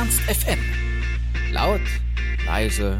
Ernst 0.00 0.20
FM. 0.22 0.58
Laut, 1.52 1.82
leise, 2.46 2.98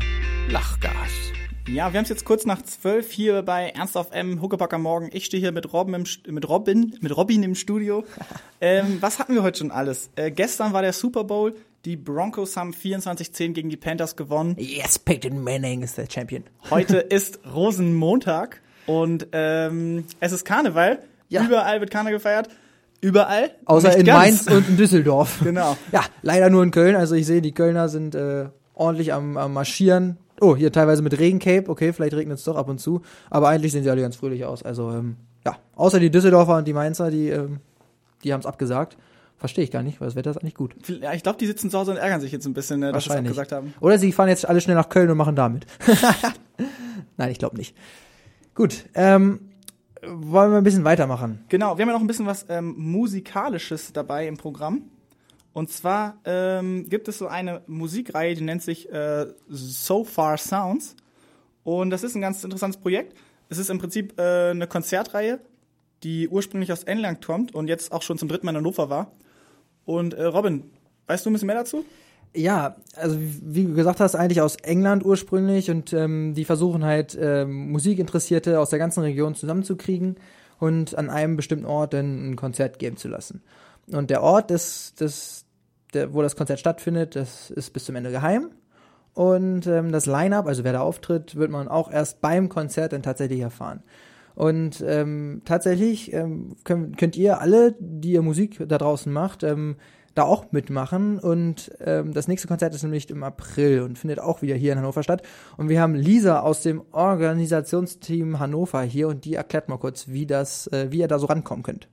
Lachgas. 0.51 1.33
Ja, 1.67 1.91
wir 1.91 1.99
haben 1.99 2.03
es 2.03 2.11
jetzt 2.11 2.27
kurz 2.27 2.45
nach 2.45 2.61
zwölf 2.61 3.11
hier 3.11 3.41
bei 3.41 3.71
Ernst 3.71 3.97
auf 3.97 4.11
M, 4.11 4.43
Huckepack 4.43 4.75
am 4.75 4.83
Morgen. 4.83 5.09
Ich 5.15 5.25
stehe 5.25 5.41
hier 5.41 5.51
mit 5.51 5.73
Robin, 5.73 5.95
im, 5.95 6.05
mit 6.35 6.47
Robin, 6.47 6.95
mit 7.01 7.17
Robin 7.17 7.43
im 7.43 7.55
Studio. 7.55 8.05
ähm, 8.61 8.99
was 9.01 9.19
hatten 9.19 9.33
wir 9.33 9.43
heute 9.43 9.61
schon 9.61 9.71
alles? 9.71 10.11
Äh, 10.15 10.31
gestern 10.31 10.75
war 10.75 10.83
der 10.83 10.93
Super 10.93 11.25
Bowl. 11.25 11.55
Die 11.87 11.97
Broncos 11.97 12.55
haben 12.59 12.75
24-10 12.75 13.55
gegen 13.55 13.71
die 13.71 13.79
Panthers 13.79 14.15
gewonnen. 14.15 14.55
Yes, 14.59 14.99
Peyton 14.99 15.43
Manning 15.43 15.83
ist 15.83 15.97
der 15.97 16.07
Champion. 16.07 16.45
Heute 16.69 16.99
ist 16.99 17.41
Rosenmontag 17.51 18.61
und 18.85 19.29
ähm, 19.33 20.05
es 20.21 20.33
ist 20.33 20.45
Karneval. 20.45 21.03
Ja. 21.31 21.47
Überall 21.47 21.81
wird 21.81 21.91
Karneval 21.91 22.13
gefeiert. 22.13 22.51
Überall. 23.01 23.51
Außer 23.65 23.97
in 23.97 24.05
ganz. 24.05 24.47
Mainz 24.47 24.51
und 24.51 24.69
in 24.69 24.77
Düsseldorf. 24.77 25.41
Genau. 25.45 25.77
Ja, 25.93 26.03
leider 26.23 26.51
nur 26.51 26.63
in 26.63 26.71
Köln. 26.71 26.97
Also 26.97 27.15
ich 27.15 27.27
sehe, 27.27 27.41
die 27.41 27.53
Kölner 27.53 27.89
sind 27.89 28.15
äh, 28.15 28.47
ordentlich 28.75 29.13
am, 29.13 29.37
am 29.37 29.53
Marschieren. 29.53 30.19
Oh, 30.41 30.57
hier 30.57 30.73
teilweise 30.73 31.03
mit 31.03 31.19
Regencape. 31.19 31.69
Okay, 31.69 31.93
vielleicht 31.93 32.15
regnet 32.15 32.39
es 32.39 32.45
doch 32.45 32.57
ab 32.57 32.69
und 32.69 32.79
zu. 32.79 33.03
Aber 33.31 33.49
eigentlich 33.49 33.73
sehen 33.73 33.83
sie 33.83 33.91
alle 33.91 34.03
ganz 34.03 34.17
fröhlich 34.17 34.45
aus. 34.45 34.63
Also, 34.63 34.91
ähm, 34.91 35.17
ja. 35.45 35.57
Außer 35.77 36.01
die 36.01 36.11
Düsseldorfer 36.11 36.57
und 36.57 36.69
die 36.69 36.73
Mainzer, 36.73 37.11
die, 37.11 37.29
ähm, 37.29 37.61
die 38.23 38.33
haben 38.33 38.41
es 38.41 38.47
abgesagt. 38.47 38.97
Verstehe 39.39 39.65
ich 39.65 39.71
gar 39.71 39.83
nicht, 39.83 40.01
weil 40.01 40.09
das 40.09 40.17
Wetter 40.17 40.31
ist 40.31 40.37
eigentlich 40.37 40.55
gut. 40.55 40.75
Ja, 41.01 41.15
ich 41.15 41.23
glaube, 41.23 41.39
die 41.39 41.47
sitzen 41.47 41.71
zu 41.71 41.79
Hause 41.79 41.93
und 41.93 41.97
ärgern 41.97 42.21
sich 42.21 42.31
jetzt 42.31 42.45
ein 42.45 42.53
bisschen, 42.53 42.83
äh, 42.83 42.93
dass 42.93 43.05
sie 43.05 43.11
es 43.11 43.17
abgesagt 43.17 43.53
haben. 43.53 43.73
Oder 43.81 43.99
sie 43.99 44.13
fahren 44.13 44.29
jetzt 44.29 44.47
alle 44.47 44.61
schnell 44.61 44.77
nach 44.77 44.91
Köln 44.91 45.11
und 45.11 45.17
machen 45.17 45.35
damit. 45.35 45.67
Nein, 47.17 47.31
ich 47.31 47.39
glaube 47.39 47.57
nicht. 47.57 47.75
Gut, 48.55 48.85
ähm, 48.95 49.50
wollen 50.03 50.53
wir 50.53 50.59
ein 50.59 50.65
bisschen 50.65 50.85
weitermachen? 50.85 51.45
Genau, 51.49 51.77
wir 51.77 51.83
haben 51.83 51.89
ja 51.89 51.95
noch 51.95 52.01
ein 52.01 52.07
bisschen 52.07 52.27
was 52.27 52.47
ähm, 52.49 52.75
Musikalisches 52.77 53.93
dabei 53.93 54.27
im 54.27 54.37
Programm. 54.37 54.83
Und 55.53 55.71
zwar 55.71 56.19
ähm, 56.25 56.89
gibt 56.89 57.09
es 57.09 57.19
so 57.19 57.27
eine 57.27 57.63
Musikreihe, 57.67 58.35
die 58.35 58.43
nennt 58.43 58.63
sich 58.63 58.91
äh, 58.91 59.27
So 59.49 60.05
Far 60.05 60.39
Sounds. 60.39 60.95
Und 61.65 61.91
das 61.91 62.05
ist 62.05 62.15
ein 62.15 62.21
ganz 62.21 62.43
interessantes 62.45 62.81
Projekt. 62.81 63.17
Es 63.49 63.59
ist 63.59 63.69
im 63.69 63.79
Prinzip 63.79 64.19
äh, 64.19 64.51
eine 64.51 64.67
Konzertreihe, 64.67 65.41
die 66.03 66.29
ursprünglich 66.29 66.73
aus 66.73 66.85
England 66.85 67.25
kommt 67.25 67.55
und 67.55 67.69
jetzt 67.69 67.93
auch 67.93 68.03
schon 68.03 68.17
zum 68.17 68.29
dritten 68.29 68.47
Mal 68.47 68.53
in 68.53 68.59
Hannover 68.59 68.89
war. 68.91 69.13
Und 69.85 70.15
äh, 70.15 70.25
Robin, 70.25 70.71
weißt 71.09 71.27
du 71.27 71.31
ein 71.31 71.33
bisschen 71.33 71.47
mehr 71.47 71.57
dazu? 71.57 71.85
Ja, 72.33 72.77
also 72.95 73.17
wie 73.19 73.65
du 73.65 73.75
gesagt 73.75 73.99
hast, 73.99 74.15
eigentlich 74.15 74.41
aus 74.41 74.57
England 74.57 75.05
ursprünglich 75.05 75.71
und 75.71 75.93
ähm, 75.93 76.35
die 76.35 76.45
versuchen 76.45 76.85
halt 76.85 77.19
ähm, 77.21 77.73
Musikinteressierte 77.73 78.61
aus 78.61 78.71
der 78.71 78.79
ganzen 78.79 79.01
Region 79.01 79.35
zusammenzukriegen 79.35 80.17
und 80.61 80.97
an 80.97 81.11
einem 81.11 81.37
bestimmten 81.37 81.67
Ort 81.67 81.93
dann 81.93 82.31
ein 82.31 82.37
Konzert 82.37 82.79
geben 82.79 82.97
zu 82.97 83.09
lassen. 83.09 83.43
Und 83.91 84.11
der 84.11 84.23
Ort, 84.23 84.51
des, 84.51 84.95
des, 84.95 85.45
der, 85.93 86.15
wo 86.15 86.23
das 86.23 86.37
Konzert 86.37 86.61
stattfindet, 86.61 87.17
das 87.17 87.51
ist 87.51 87.73
bis 87.73 87.85
zum 87.85 87.97
Ende 87.97 88.13
geheim. 88.13 88.51
Und 89.13 89.67
ähm, 89.67 89.91
das 89.91 90.07
Line-up, 90.07 90.47
also 90.47 90.63
wer 90.63 90.73
da 90.73 90.81
auftritt, 90.83 91.35
wird 91.35 91.51
man 91.51 91.67
auch 91.67 91.91
erst 91.91 92.21
beim 92.21 92.49
Konzert 92.49 92.93
dann 92.93 93.03
tatsächlich 93.03 93.41
erfahren. 93.41 93.83
Und 94.35 94.83
ähm, 94.87 95.43
tatsächlich 95.45 96.13
ähm, 96.13 96.57
könnt, 96.65 96.97
könnt 96.99 97.17
ihr 97.17 97.41
alle, 97.41 97.75
die 97.79 98.13
ihr 98.13 98.23
Musik 98.23 98.63
da 98.67 98.79
draußen 98.79 99.13
macht, 99.13 99.43
ähm, 99.43 99.77
da 100.15 100.25
auch 100.25 100.53
mitmachen. 100.53 101.19
Und 101.19 101.71
ähm, 101.81 102.13
das 102.13 102.29
nächste 102.29 102.49
Konzert 102.49 102.75
ist 102.75 102.83
nämlich 102.83 103.11
im 103.11 103.23
April 103.23 103.83
und 103.83 103.99
findet 103.99 104.19
auch 104.19 104.43
wieder 104.43 104.55
hier 104.55 104.73
in 104.73 104.79
Hannover 104.79 105.03
statt. 105.03 105.23
Und 105.57 105.69
wir 105.69 105.81
haben 105.81 105.95
Lisa 105.95 106.41
aus 106.41 106.63
dem 106.63 106.83
Organisationsteam 106.93 108.39
Hannover 108.39 108.83
hier 108.83 109.09
und 109.09 109.25
die 109.25 109.35
erklärt 109.35 109.69
mal 109.69 109.79
kurz, 109.79 110.09
wie 110.09 110.27
das, 110.27 110.67
äh, 110.69 110.89
wie 110.91 110.99
ihr 110.99 111.09
da 111.09 111.19
so 111.19 111.27
rankommen 111.27 111.63
könnt. 111.63 111.89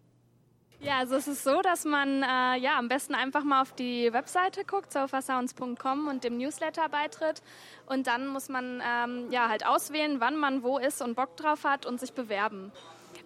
Ja, 0.79 0.99
also 0.99 1.15
es 1.15 1.27
ist 1.27 1.43
so, 1.43 1.61
dass 1.61 1.85
man 1.85 2.21
äh, 2.21 2.57
ja 2.59 2.77
am 2.77 2.87
besten 2.87 3.15
einfach 3.15 3.43
mal 3.43 3.61
auf 3.61 3.73
die 3.73 4.13
Webseite 4.13 4.63
guckt, 4.63 4.93
sofasounds.com 4.93 6.07
und 6.07 6.23
dem 6.23 6.37
Newsletter 6.37 6.87
beitritt. 6.89 7.41
Und 7.87 8.05
dann 8.05 8.27
muss 8.27 8.47
man 8.47 8.81
ähm, 8.87 9.31
ja 9.31 9.49
halt 9.49 9.65
auswählen, 9.65 10.17
wann 10.19 10.37
man 10.37 10.61
wo 10.61 10.77
ist 10.77 11.01
und 11.01 11.15
Bock 11.15 11.35
drauf 11.35 11.63
hat 11.63 11.85
und 11.85 11.99
sich 11.99 12.13
bewerben. 12.13 12.71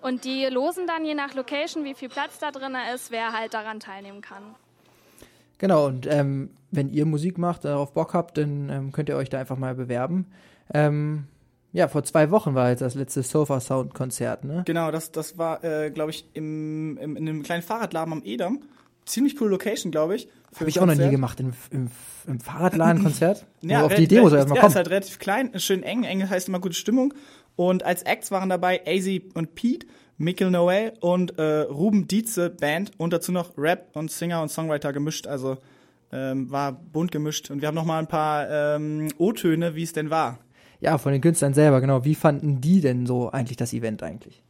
Und 0.01 0.23
die 0.23 0.45
losen 0.45 0.87
dann 0.87 1.05
je 1.05 1.13
nach 1.13 1.33
Location, 1.33 1.83
wie 1.83 1.93
viel 1.93 2.09
Platz 2.09 2.39
da 2.39 2.51
drin 2.51 2.75
ist, 2.93 3.11
wer 3.11 3.33
halt 3.33 3.53
daran 3.53 3.79
teilnehmen 3.79 4.21
kann. 4.21 4.43
Genau, 5.57 5.85
und 5.85 6.07
ähm, 6.07 6.49
wenn 6.71 6.89
ihr 6.89 7.05
Musik 7.05 7.37
macht, 7.37 7.65
darauf 7.65 7.93
Bock 7.93 8.13
habt, 8.13 8.37
dann 8.37 8.69
ähm, 8.69 8.91
könnt 8.91 9.09
ihr 9.09 9.17
euch 9.17 9.29
da 9.29 9.39
einfach 9.39 9.57
mal 9.57 9.75
bewerben. 9.75 10.25
Ähm, 10.73 11.27
ja, 11.73 11.87
vor 11.87 12.03
zwei 12.03 12.31
Wochen 12.31 12.53
war 12.53 12.69
jetzt 12.69 12.81
das 12.81 12.95
letzte 12.95 13.23
Sofa 13.23 13.59
Sound 13.59 13.93
Konzert, 13.93 14.43
ne? 14.43 14.63
Genau, 14.65 14.91
das, 14.91 15.11
das 15.11 15.37
war, 15.37 15.63
äh, 15.63 15.89
glaube 15.91 16.11
ich, 16.11 16.25
im, 16.33 16.97
im, 16.97 17.15
in 17.15 17.29
einem 17.29 17.43
kleinen 17.43 17.63
Fahrradladen 17.63 18.13
am 18.13 18.21
Edam. 18.23 18.59
Ziemlich 19.05 19.35
coole 19.35 19.51
Location, 19.51 19.91
glaube 19.91 20.15
ich. 20.15 20.27
Habe 20.59 20.69
ich 20.69 20.79
auch 20.79 20.85
noch 20.85 20.95
nie 20.95 21.09
gemacht, 21.09 21.39
im, 21.39 21.53
im, 21.71 21.89
im 22.27 22.39
Fahrradladen 22.39 23.03
Konzert. 23.03 23.45
Ja, 23.61 23.85
auf 23.85 23.93
die 23.93 24.03
Idee 24.03 24.21
muss 24.21 24.31
er 24.33 24.39
erstmal 24.39 24.57
ja, 24.57 24.61
kommen. 24.61 24.71
ist 24.71 24.75
halt 24.75 24.89
relativ 24.89 25.19
klein, 25.19 25.51
schön 25.59 25.83
eng. 25.83 26.03
Eng 26.03 26.29
heißt 26.29 26.49
immer 26.49 26.59
gute 26.59 26.75
Stimmung. 26.75 27.13
Und 27.55 27.83
als 27.83 28.03
Acts 28.03 28.31
waren 28.31 28.49
dabei 28.49 28.81
AZ 28.85 29.07
und 29.33 29.55
Pete, 29.55 29.87
Mikkel 30.17 30.51
Noel 30.51 30.93
und 30.99 31.37
äh, 31.39 31.61
Ruben 31.61 32.07
Dietze 32.07 32.49
Band 32.49 32.91
und 32.97 33.13
dazu 33.13 33.31
noch 33.31 33.57
Rap 33.57 33.89
und 33.93 34.11
Singer 34.11 34.41
und 34.41 34.49
Songwriter 34.49 34.93
gemischt. 34.93 35.27
Also 35.27 35.57
ähm, 36.11 36.51
war 36.51 36.73
bunt 36.73 37.11
gemischt. 37.11 37.49
Und 37.49 37.61
wir 37.61 37.67
haben 37.67 37.75
noch 37.75 37.85
mal 37.85 37.99
ein 37.99 38.07
paar 38.07 38.49
ähm, 38.49 39.07
O-Töne, 39.17 39.75
wie 39.75 39.83
es 39.83 39.93
denn 39.93 40.09
war. 40.09 40.39
Ja, 40.81 40.97
von 40.97 41.11
den 41.11 41.21
Künstlern 41.21 41.53
selber, 41.53 41.79
genau. 41.79 42.03
Wie 42.03 42.15
fanden 42.15 42.59
die 42.59 42.81
denn 42.81 43.05
so 43.05 43.29
eigentlich 43.29 43.57
das 43.57 43.71
Event 43.71 44.01
eigentlich? 44.01 44.43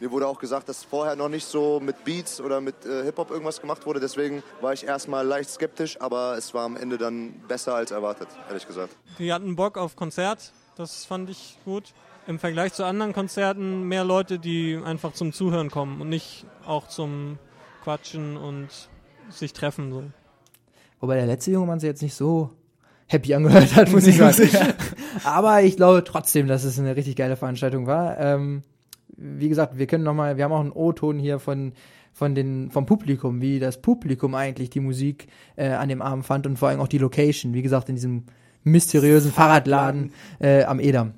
Mir 0.00 0.10
wurde 0.10 0.26
auch 0.26 0.38
gesagt, 0.38 0.68
dass 0.68 0.82
vorher 0.82 1.14
noch 1.14 1.28
nicht 1.28 1.44
so 1.44 1.78
mit 1.80 2.04
Beats 2.04 2.40
oder 2.40 2.60
mit 2.60 2.86
äh, 2.86 3.04
Hip-Hop 3.04 3.30
irgendwas 3.30 3.60
gemacht 3.60 3.84
wurde. 3.84 4.00
Deswegen 4.00 4.42
war 4.60 4.72
ich 4.72 4.86
erstmal 4.86 5.26
leicht 5.26 5.50
skeptisch, 5.50 6.00
aber 6.00 6.38
es 6.38 6.54
war 6.54 6.64
am 6.64 6.76
Ende 6.76 6.96
dann 6.96 7.34
besser 7.48 7.74
als 7.74 7.90
erwartet, 7.90 8.28
ehrlich 8.48 8.66
gesagt. 8.66 8.96
Die 9.18 9.32
hatten 9.32 9.56
Bock 9.56 9.76
auf 9.76 9.94
Konzert, 9.94 10.52
das 10.76 11.04
fand 11.04 11.28
ich 11.28 11.58
gut. 11.64 11.92
Im 12.26 12.38
Vergleich 12.38 12.72
zu 12.74 12.84
anderen 12.84 13.12
Konzerten 13.12 13.88
mehr 13.88 14.04
Leute, 14.04 14.38
die 14.38 14.80
einfach 14.82 15.12
zum 15.12 15.32
Zuhören 15.32 15.70
kommen 15.70 16.00
und 16.00 16.08
nicht 16.08 16.46
auch 16.64 16.86
zum 16.86 17.38
Quatschen 17.82 18.36
und 18.36 18.68
sich 19.30 19.52
treffen. 19.52 19.90
So. 19.90 20.04
Wobei 21.00 21.16
der 21.16 21.26
letzte 21.26 21.50
junge 21.50 21.66
Mann 21.66 21.80
sich 21.80 21.88
jetzt 21.88 22.02
nicht 22.02 22.14
so 22.14 22.50
happy 23.08 23.34
angehört 23.34 23.74
hat, 23.74 23.90
muss 23.90 24.06
ich 24.06 24.16
sagen. 24.16 24.48
Aber 25.24 25.62
ich 25.62 25.76
glaube 25.76 26.04
trotzdem, 26.04 26.46
dass 26.46 26.64
es 26.64 26.78
eine 26.78 26.94
richtig 26.94 27.16
geile 27.16 27.36
Veranstaltung 27.36 27.86
war. 27.86 28.18
Ähm, 28.18 28.62
wie 29.16 29.48
gesagt, 29.48 29.78
wir 29.78 29.86
können 29.86 30.04
noch 30.04 30.14
mal, 30.14 30.36
wir 30.36 30.44
haben 30.44 30.52
auch 30.52 30.60
einen 30.60 30.72
O-Ton 30.72 31.18
hier 31.18 31.38
von 31.38 31.72
von 32.18 32.34
den 32.34 32.70
vom 32.72 32.84
Publikum, 32.84 33.40
wie 33.40 33.60
das 33.60 33.80
Publikum 33.80 34.34
eigentlich 34.34 34.70
die 34.70 34.80
Musik 34.80 35.28
äh, 35.54 35.68
an 35.68 35.88
dem 35.88 36.02
Abend 36.02 36.26
fand 36.26 36.46
und 36.46 36.58
vor 36.58 36.68
allem 36.68 36.80
auch 36.80 36.88
die 36.88 36.98
Location. 36.98 37.54
Wie 37.54 37.62
gesagt, 37.62 37.88
in 37.88 37.94
diesem 37.94 38.24
mysteriösen 38.64 39.32
Fahrradladen 39.32 40.12
äh, 40.40 40.64
am 40.64 40.80
Edam. 40.80 41.14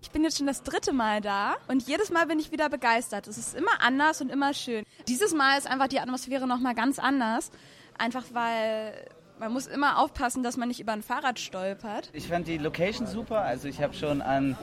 Ich 0.00 0.10
bin 0.10 0.24
jetzt 0.24 0.38
schon 0.38 0.46
das 0.46 0.62
dritte 0.62 0.92
Mal 0.92 1.20
da 1.20 1.56
und 1.68 1.86
jedes 1.86 2.10
Mal 2.10 2.26
bin 2.26 2.38
ich 2.38 2.50
wieder 2.50 2.70
begeistert. 2.70 3.26
Es 3.26 3.36
ist 3.36 3.54
immer 3.54 3.82
anders 3.82 4.22
und 4.22 4.30
immer 4.30 4.54
schön. 4.54 4.84
Dieses 5.06 5.34
Mal 5.34 5.58
ist 5.58 5.68
einfach 5.68 5.88
die 5.88 6.00
Atmosphäre 6.00 6.46
nochmal 6.46 6.74
ganz 6.74 6.98
anders. 6.98 7.50
Einfach 7.98 8.24
weil 8.32 8.92
man 9.38 9.52
muss 9.52 9.66
immer 9.66 9.98
aufpassen, 9.98 10.42
dass 10.42 10.56
man 10.56 10.68
nicht 10.68 10.80
über 10.80 10.92
ein 10.92 11.02
Fahrrad 11.02 11.38
stolpert. 11.38 12.10
Ich 12.12 12.28
fand 12.28 12.46
die 12.46 12.58
Location 12.58 13.06
super. 13.06 13.42
Also 13.42 13.68
ich 13.68 13.82
habe 13.82 13.94
schon 13.94 14.22
an 14.22 14.56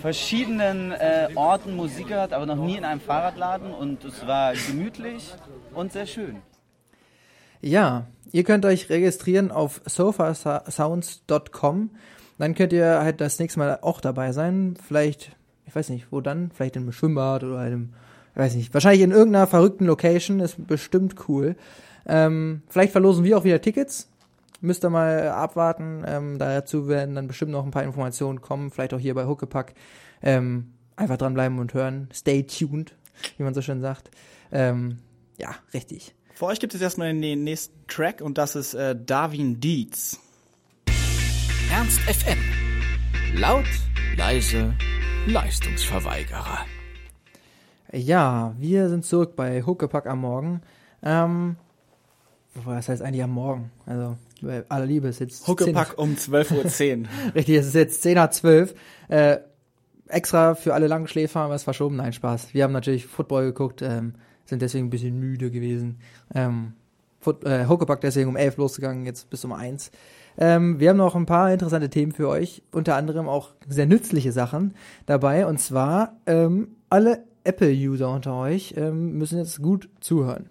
verschiedenen 0.00 0.92
äh, 0.92 1.28
Orten 1.34 1.76
Musik 1.76 2.08
gehört, 2.08 2.32
aber 2.32 2.46
noch 2.46 2.56
nie 2.56 2.76
in 2.76 2.84
einem 2.84 3.00
Fahrradladen. 3.00 3.72
Und 3.72 4.04
es 4.04 4.26
war 4.26 4.54
gemütlich 4.54 5.34
und 5.74 5.92
sehr 5.92 6.06
schön. 6.06 6.36
Ja, 7.60 8.06
ihr 8.32 8.44
könnt 8.44 8.64
euch 8.64 8.88
registrieren 8.88 9.50
auf 9.50 9.82
sofasounds.com. 9.84 11.90
Dann 12.38 12.54
könnt 12.54 12.72
ihr 12.72 13.00
halt 13.00 13.20
das 13.20 13.38
nächste 13.38 13.58
Mal 13.58 13.78
auch 13.82 14.00
dabei 14.00 14.32
sein. 14.32 14.78
Vielleicht, 14.86 15.36
ich 15.66 15.74
weiß 15.74 15.90
nicht, 15.90 16.06
wo 16.10 16.20
dann? 16.20 16.50
Vielleicht 16.52 16.76
in 16.76 16.82
einem 16.82 16.92
Schwimmbad 16.92 17.44
oder 17.44 17.58
einem, 17.58 17.92
ich 18.32 18.38
weiß 18.38 18.54
nicht, 18.54 18.72
wahrscheinlich 18.72 19.02
in 19.02 19.10
irgendeiner 19.10 19.46
verrückten 19.46 19.86
Location. 19.86 20.40
Ist 20.40 20.66
bestimmt 20.66 21.28
cool. 21.28 21.56
Ähm, 22.06 22.62
vielleicht 22.68 22.92
verlosen 22.92 23.24
wir 23.24 23.36
auch 23.36 23.44
wieder 23.44 23.60
Tickets. 23.60 24.10
Müsst 24.60 24.84
ihr 24.84 24.90
mal 24.90 25.28
abwarten. 25.28 26.04
Ähm, 26.06 26.38
dazu 26.38 26.88
werden 26.88 27.14
dann 27.14 27.26
bestimmt 27.26 27.52
noch 27.52 27.64
ein 27.64 27.70
paar 27.70 27.84
Informationen 27.84 28.40
kommen. 28.40 28.70
Vielleicht 28.70 28.94
auch 28.94 28.98
hier 28.98 29.14
bei 29.14 29.26
Huckepack. 29.26 29.74
Ähm, 30.22 30.72
einfach 30.96 31.16
dranbleiben 31.16 31.58
und 31.58 31.72
hören. 31.74 32.08
Stay 32.12 32.42
tuned, 32.42 32.94
wie 33.36 33.42
man 33.42 33.54
so 33.54 33.62
schön 33.62 33.80
sagt. 33.80 34.10
Ähm, 34.52 34.98
ja, 35.38 35.54
richtig. 35.72 36.14
Für 36.34 36.46
euch 36.46 36.60
gibt 36.60 36.74
es 36.74 36.80
erstmal 36.80 37.12
den 37.12 37.44
nächsten 37.44 37.86
Track 37.86 38.20
und 38.20 38.38
das 38.38 38.56
ist 38.56 38.74
äh, 38.74 38.96
Darwin 38.96 39.60
Dietz. 39.60 40.18
Ernst 41.70 42.00
FM. 42.00 42.38
Laut, 43.36 43.66
leise, 44.16 44.74
Leistungsverweigerer. 45.26 46.66
Ja, 47.92 48.54
wir 48.58 48.88
sind 48.88 49.04
zurück 49.04 49.36
bei 49.36 49.62
Huckepack 49.62 50.06
am 50.06 50.20
Morgen. 50.20 50.62
Ähm, 51.02 51.56
was 52.54 52.88
heißt 52.88 53.02
eigentlich 53.02 53.22
am 53.22 53.30
Morgen? 53.30 53.70
Also, 53.86 54.16
bei 54.42 54.64
aller 54.68 54.86
Liebe 54.86 55.08
ist 55.08 55.20
jetzt 55.20 55.46
Huckepack 55.46 55.98
um 55.98 56.14
12.10 56.14 57.02
Uhr. 57.02 57.08
Richtig, 57.34 57.56
es 57.56 57.66
ist 57.66 57.74
jetzt 57.74 58.02
10 58.02 58.14
nach 58.14 58.30
12. 58.30 58.74
Äh, 59.08 59.38
extra 60.08 60.54
für 60.54 60.74
alle 60.74 60.86
Langschläfer 60.86 61.40
haben 61.40 61.50
wir 61.50 61.54
es 61.54 61.64
verschoben. 61.64 61.96
Nein, 61.96 62.12
Spaß. 62.12 62.54
Wir 62.54 62.64
haben 62.64 62.72
natürlich 62.72 63.06
Football 63.06 63.46
geguckt, 63.46 63.82
ähm, 63.82 64.14
sind 64.44 64.62
deswegen 64.62 64.86
ein 64.86 64.90
bisschen 64.90 65.18
müde 65.18 65.50
gewesen. 65.50 65.98
Ähm, 66.34 66.72
Foot, 67.20 67.44
äh, 67.44 67.66
Huckepack 67.66 68.00
deswegen 68.00 68.28
um 68.28 68.36
11 68.36 68.56
losgegangen, 68.56 69.04
jetzt 69.04 69.30
bis 69.30 69.44
um 69.44 69.52
1. 69.52 69.90
Ähm, 70.38 70.80
wir 70.80 70.90
haben 70.90 70.96
noch 70.96 71.14
ein 71.14 71.26
paar 71.26 71.52
interessante 71.52 71.90
Themen 71.90 72.12
für 72.12 72.28
euch, 72.28 72.62
unter 72.72 72.96
anderem 72.96 73.28
auch 73.28 73.50
sehr 73.68 73.86
nützliche 73.86 74.32
Sachen 74.32 74.74
dabei. 75.06 75.46
Und 75.46 75.58
zwar 75.58 76.16
ähm, 76.26 76.76
alle 76.88 77.24
Apple-User 77.44 78.10
unter 78.10 78.34
euch 78.36 78.74
ähm, 78.76 79.18
müssen 79.18 79.38
jetzt 79.38 79.60
gut 79.62 79.88
zuhören. 80.00 80.48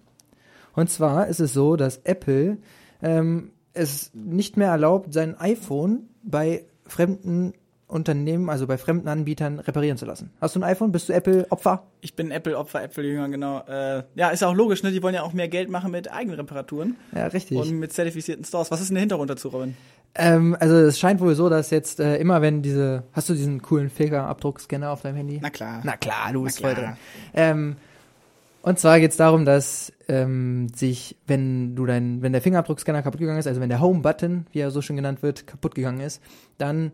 Und 0.74 0.90
zwar 0.90 1.26
ist 1.26 1.40
es 1.40 1.52
so, 1.52 1.76
dass 1.76 1.98
Apple 2.04 2.58
ähm, 3.02 3.50
es 3.72 4.10
nicht 4.14 4.56
mehr 4.56 4.68
erlaubt, 4.70 5.12
sein 5.12 5.38
iPhone 5.38 6.08
bei 6.22 6.64
fremden 6.86 7.54
Unternehmen, 7.86 8.48
also 8.48 8.66
bei 8.68 8.78
fremden 8.78 9.08
Anbietern 9.08 9.58
reparieren 9.58 9.98
zu 9.98 10.06
lassen. 10.06 10.30
Hast 10.40 10.54
du 10.54 10.60
ein 10.60 10.64
iPhone? 10.64 10.92
Bist 10.92 11.08
du 11.08 11.12
Apple-Opfer? 11.12 11.82
Ich 12.00 12.14
bin 12.14 12.30
Apple-Opfer, 12.30 12.82
Apple-Jünger, 12.84 13.28
genau. 13.28 13.64
Äh, 13.66 14.04
ja, 14.14 14.30
ist 14.30 14.44
auch 14.44 14.54
logisch, 14.54 14.82
ne? 14.84 14.92
Die 14.92 15.02
wollen 15.02 15.14
ja 15.14 15.22
auch 15.22 15.32
mehr 15.32 15.48
Geld 15.48 15.70
machen 15.70 15.90
mit 15.90 16.10
eigenen 16.10 16.38
Reparaturen 16.38 16.96
Ja, 17.14 17.26
richtig. 17.26 17.58
und 17.58 17.78
mit 17.78 17.92
zertifizierten 17.92 18.44
Stores. 18.44 18.70
Was 18.70 18.80
ist 18.80 18.88
denn 18.90 18.94
der 18.94 19.00
Hintergrund 19.00 19.30
dazu, 19.30 19.48
Robin? 19.48 19.76
Ähm, 20.14 20.56
also 20.60 20.76
es 20.76 20.98
scheint 21.00 21.20
wohl 21.20 21.34
so, 21.34 21.48
dass 21.48 21.70
jetzt 21.70 21.98
äh, 22.00 22.16
immer 22.18 22.42
wenn 22.42 22.62
diese, 22.62 23.04
hast 23.12 23.28
du 23.28 23.34
diesen 23.34 23.60
coolen 23.62 23.90
Fingerabdruckscanner 23.90 24.90
auf 24.90 25.02
deinem 25.02 25.16
Handy? 25.16 25.38
Na 25.42 25.50
klar. 25.50 25.80
Na 25.84 25.96
klar, 25.96 26.32
du 26.32 26.44
bist 26.44 26.60
voll 26.60 26.74
drin. 26.74 26.92
Ähm, 27.34 27.76
und 28.62 28.78
zwar 28.78 29.00
geht 29.00 29.12
es 29.12 29.16
darum, 29.16 29.44
dass 29.44 29.92
ähm, 30.08 30.68
sich, 30.74 31.16
wenn 31.26 31.74
du 31.76 31.86
dein, 31.86 32.22
wenn 32.22 32.32
der 32.32 32.42
Fingerabdruckscanner 32.42 33.02
kaputt 33.02 33.20
gegangen 33.20 33.38
ist, 33.38 33.46
also 33.46 33.60
wenn 33.60 33.68
der 33.68 33.80
Home-Button, 33.80 34.46
wie 34.52 34.60
er 34.60 34.70
so 34.70 34.82
schön 34.82 34.96
genannt 34.96 35.22
wird, 35.22 35.46
kaputt 35.46 35.74
gegangen 35.74 36.00
ist, 36.00 36.22
dann 36.58 36.92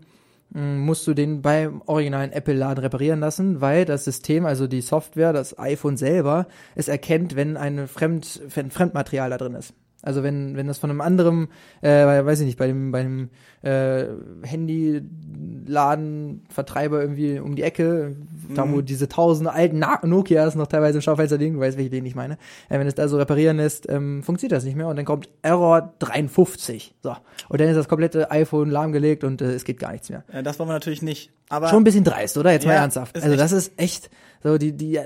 mh, 0.50 0.60
musst 0.60 1.06
du 1.06 1.14
den 1.14 1.42
beim 1.42 1.82
originalen 1.86 2.32
Apple-Laden 2.32 2.82
reparieren 2.82 3.20
lassen, 3.20 3.60
weil 3.60 3.84
das 3.84 4.04
System, 4.04 4.46
also 4.46 4.66
die 4.66 4.80
Software, 4.80 5.32
das 5.32 5.58
iPhone 5.58 5.96
selber, 5.96 6.46
es 6.74 6.88
erkennt, 6.88 7.36
wenn 7.36 7.56
eine 7.56 7.88
Fremd, 7.88 8.42
wenn 8.54 8.70
Fremdmaterial 8.70 9.30
da 9.30 9.38
drin 9.38 9.54
ist. 9.54 9.74
Also 10.06 10.22
wenn, 10.22 10.56
wenn 10.56 10.68
das 10.68 10.78
von 10.78 10.88
einem 10.88 11.00
anderen, 11.00 11.48
äh, 11.82 12.06
weiß 12.24 12.38
ich 12.40 12.46
nicht, 12.46 12.58
bei 12.58 12.68
dem, 12.68 12.92
bei 12.92 13.02
dem 13.02 13.28
äh, 13.62 14.04
Handyladenvertreiber 14.44 17.00
irgendwie 17.00 17.40
um 17.40 17.56
die 17.56 17.62
Ecke, 17.62 18.14
da 18.54 18.70
wo 18.70 18.80
diese 18.80 19.08
tausende 19.08 19.52
alten 19.52 19.78
Na 19.80 19.98
Nokias 20.04 20.54
noch 20.54 20.68
teilweise 20.68 20.98
im 20.98 21.02
Schaufenster 21.02 21.38
liegen, 21.38 21.54
du 21.54 21.60
weißt, 21.60 21.76
welche 21.76 21.90
den 21.90 22.06
ich 22.06 22.14
meine. 22.14 22.34
Äh, 22.68 22.78
wenn 22.78 22.86
es 22.86 22.94
da 22.94 23.08
so 23.08 23.16
reparieren 23.16 23.56
lässt, 23.56 23.88
ähm, 23.88 24.22
funktioniert 24.22 24.56
das 24.56 24.64
nicht 24.64 24.76
mehr 24.76 24.88
und 24.88 24.96
dann 24.96 25.04
kommt 25.04 25.28
Error 25.42 25.92
53. 25.98 26.94
So. 27.02 27.16
Und 27.48 27.60
dann 27.60 27.68
ist 27.68 27.76
das 27.76 27.88
komplette 27.88 28.30
iPhone 28.30 28.70
lahmgelegt 28.70 29.24
und 29.24 29.42
äh, 29.42 29.52
es 29.52 29.64
geht 29.64 29.78
gar 29.80 29.92
nichts 29.92 30.08
mehr. 30.08 30.22
Äh, 30.32 30.42
das 30.42 30.58
wollen 30.58 30.68
wir 30.68 30.74
natürlich 30.74 31.02
nicht. 31.02 31.32
Aber 31.48 31.68
Schon 31.68 31.80
ein 31.80 31.84
bisschen 31.84 32.04
dreist, 32.04 32.36
oder? 32.38 32.52
Jetzt 32.52 32.66
mal 32.66 32.74
Ja, 32.74 32.82
ernsthaft. 32.82 33.16
ist 33.16 33.24
Also 33.24 33.36
das 33.36 33.52
ist 33.52 33.72
echt 33.76 34.10
so, 34.42 34.58
die, 34.58 34.72
die 34.72 35.00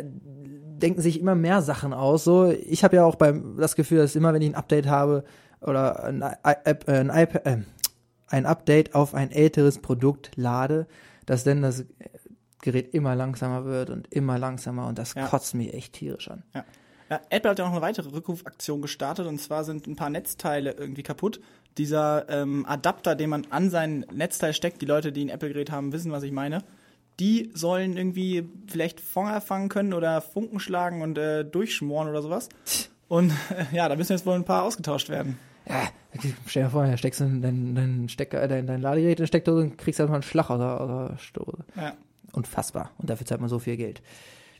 denken 0.82 1.00
sich 1.00 1.20
immer 1.20 1.34
mehr 1.34 1.62
Sachen 1.62 1.92
aus. 1.92 2.24
So, 2.24 2.50
ich 2.50 2.82
habe 2.84 2.96
ja 2.96 3.04
auch 3.04 3.14
beim 3.16 3.56
das 3.58 3.76
Gefühl, 3.76 3.98
dass 3.98 4.16
immer, 4.16 4.32
wenn 4.32 4.42
ich 4.42 4.48
ein 4.50 4.54
Update 4.54 4.86
habe 4.86 5.24
oder 5.60 6.04
ein, 6.04 6.22
App- 6.42 6.88
äh, 6.88 6.98
ein, 6.98 7.10
iPad, 7.10 7.46
äh, 7.46 7.58
ein 8.28 8.46
Update 8.46 8.94
auf 8.94 9.14
ein 9.14 9.30
älteres 9.30 9.78
Produkt 9.78 10.32
lade, 10.36 10.86
dass 11.26 11.44
dann 11.44 11.62
das 11.62 11.84
Gerät 12.62 12.92
immer 12.94 13.14
langsamer 13.14 13.64
wird 13.64 13.90
und 13.90 14.12
immer 14.12 14.38
langsamer 14.38 14.86
und 14.86 14.98
das 14.98 15.14
Ja. 15.14 15.26
kotzt 15.26 15.54
mich 15.54 15.72
echt 15.72 15.94
tierisch 15.94 16.30
an. 16.30 16.42
Ja. 16.54 16.64
Ja, 17.08 17.20
Apple 17.28 17.50
hat 17.50 17.58
ja 17.58 17.64
noch 17.64 17.72
eine 17.72 17.82
weitere 17.82 18.08
Rückrufaktion 18.10 18.82
gestartet 18.82 19.26
und 19.26 19.40
zwar 19.40 19.64
sind 19.64 19.88
ein 19.88 19.96
paar 19.96 20.10
Netzteile 20.10 20.72
irgendwie 20.78 21.02
kaputt. 21.02 21.40
Dieser 21.76 22.28
ähm, 22.28 22.64
Adapter, 22.66 23.16
den 23.16 23.30
man 23.30 23.46
an 23.50 23.68
sein 23.68 24.06
Netzteil 24.12 24.52
steckt, 24.54 24.80
die 24.80 24.86
Leute, 24.86 25.10
die 25.10 25.24
ein 25.24 25.28
Apple-Gerät 25.28 25.72
haben, 25.72 25.92
wissen, 25.92 26.12
was 26.12 26.22
ich 26.22 26.30
meine. 26.30 26.62
Die 27.20 27.50
sollen 27.54 27.96
irgendwie 27.96 28.48
vielleicht 28.66 29.00
Feuer 29.00 29.40
fangen 29.40 29.68
können 29.68 29.92
oder 29.92 30.20
Funken 30.22 30.58
schlagen 30.58 31.02
und 31.02 31.18
äh, 31.18 31.44
durchschmoren 31.44 32.08
oder 32.08 32.22
sowas. 32.22 32.48
Und 33.08 33.30
äh, 33.50 33.76
ja, 33.76 33.88
da 33.88 33.96
müssen 33.96 34.12
jetzt 34.12 34.24
wohl 34.24 34.34
ein 34.34 34.44
paar 34.44 34.62
ausgetauscht 34.64 35.10
werden. 35.10 35.38
Ja, 35.68 35.88
stell 36.46 36.64
dir 36.64 36.70
vor, 36.70 36.86
da 36.86 36.96
steckst 36.96 37.20
du 37.20 37.24
dein, 37.24 37.74
dein 37.74 38.08
Stecker, 38.08 38.48
dein, 38.48 38.66
dein 38.66 38.80
Ladegerät 38.80 39.20
in 39.20 39.24
die 39.24 39.28
Steckdose 39.28 39.62
und 39.62 39.78
kriegst 39.78 40.00
einfach 40.00 40.14
einen 40.14 40.22
Schlag 40.22 40.50
aus 40.50 40.58
der, 40.58 40.80
aus 40.80 41.10
der 41.10 41.18
Stoße. 41.18 41.64
Ja. 41.76 41.94
Unfassbar. 42.32 42.90
Und 42.98 43.10
dafür 43.10 43.26
zahlt 43.26 43.40
man 43.40 43.50
so 43.50 43.58
viel 43.58 43.76
Geld. 43.76 44.02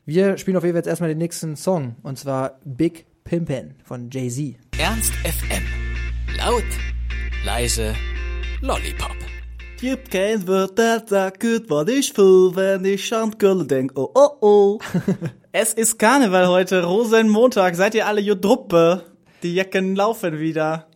Wir 0.04 0.36
spielen 0.38 0.56
auf 0.56 0.64
jeden 0.64 0.74
Fall 0.74 0.80
jetzt 0.80 0.88
erstmal 0.88 1.08
den 1.08 1.18
nächsten 1.18 1.56
Song. 1.56 1.96
Und 2.02 2.18
zwar 2.18 2.58
Big 2.64 3.06
Pimpin' 3.24 3.74
von 3.84 4.10
Jay-Z. 4.10 4.56
Ernst 4.78 5.14
FM. 5.14 5.62
Laut, 6.36 6.64
leise, 7.44 7.94
Lollipop. 8.60 9.29
Gibt 9.80 10.10
kein 10.10 10.46
Wort, 10.46 10.78
das 10.78 11.08
sagt, 11.08 11.42
was 11.42 11.88
ich 11.88 12.12
fühl, 12.12 12.54
wenn 12.54 12.84
ich 12.84 13.10
an 13.14 13.38
Köln 13.38 13.66
denk. 13.66 13.92
Oh, 13.94 14.10
oh, 14.14 14.28
oh. 14.42 14.78
es 15.52 15.72
ist 15.72 15.98
Karneval 15.98 16.48
heute, 16.48 16.84
Rosenmontag. 16.84 17.74
Seid 17.76 17.94
ihr 17.94 18.06
alle 18.06 18.20
Jodruppe? 18.20 19.04
Die 19.42 19.54
Jacken 19.54 19.96
laufen 19.96 20.38
wieder. 20.38 20.86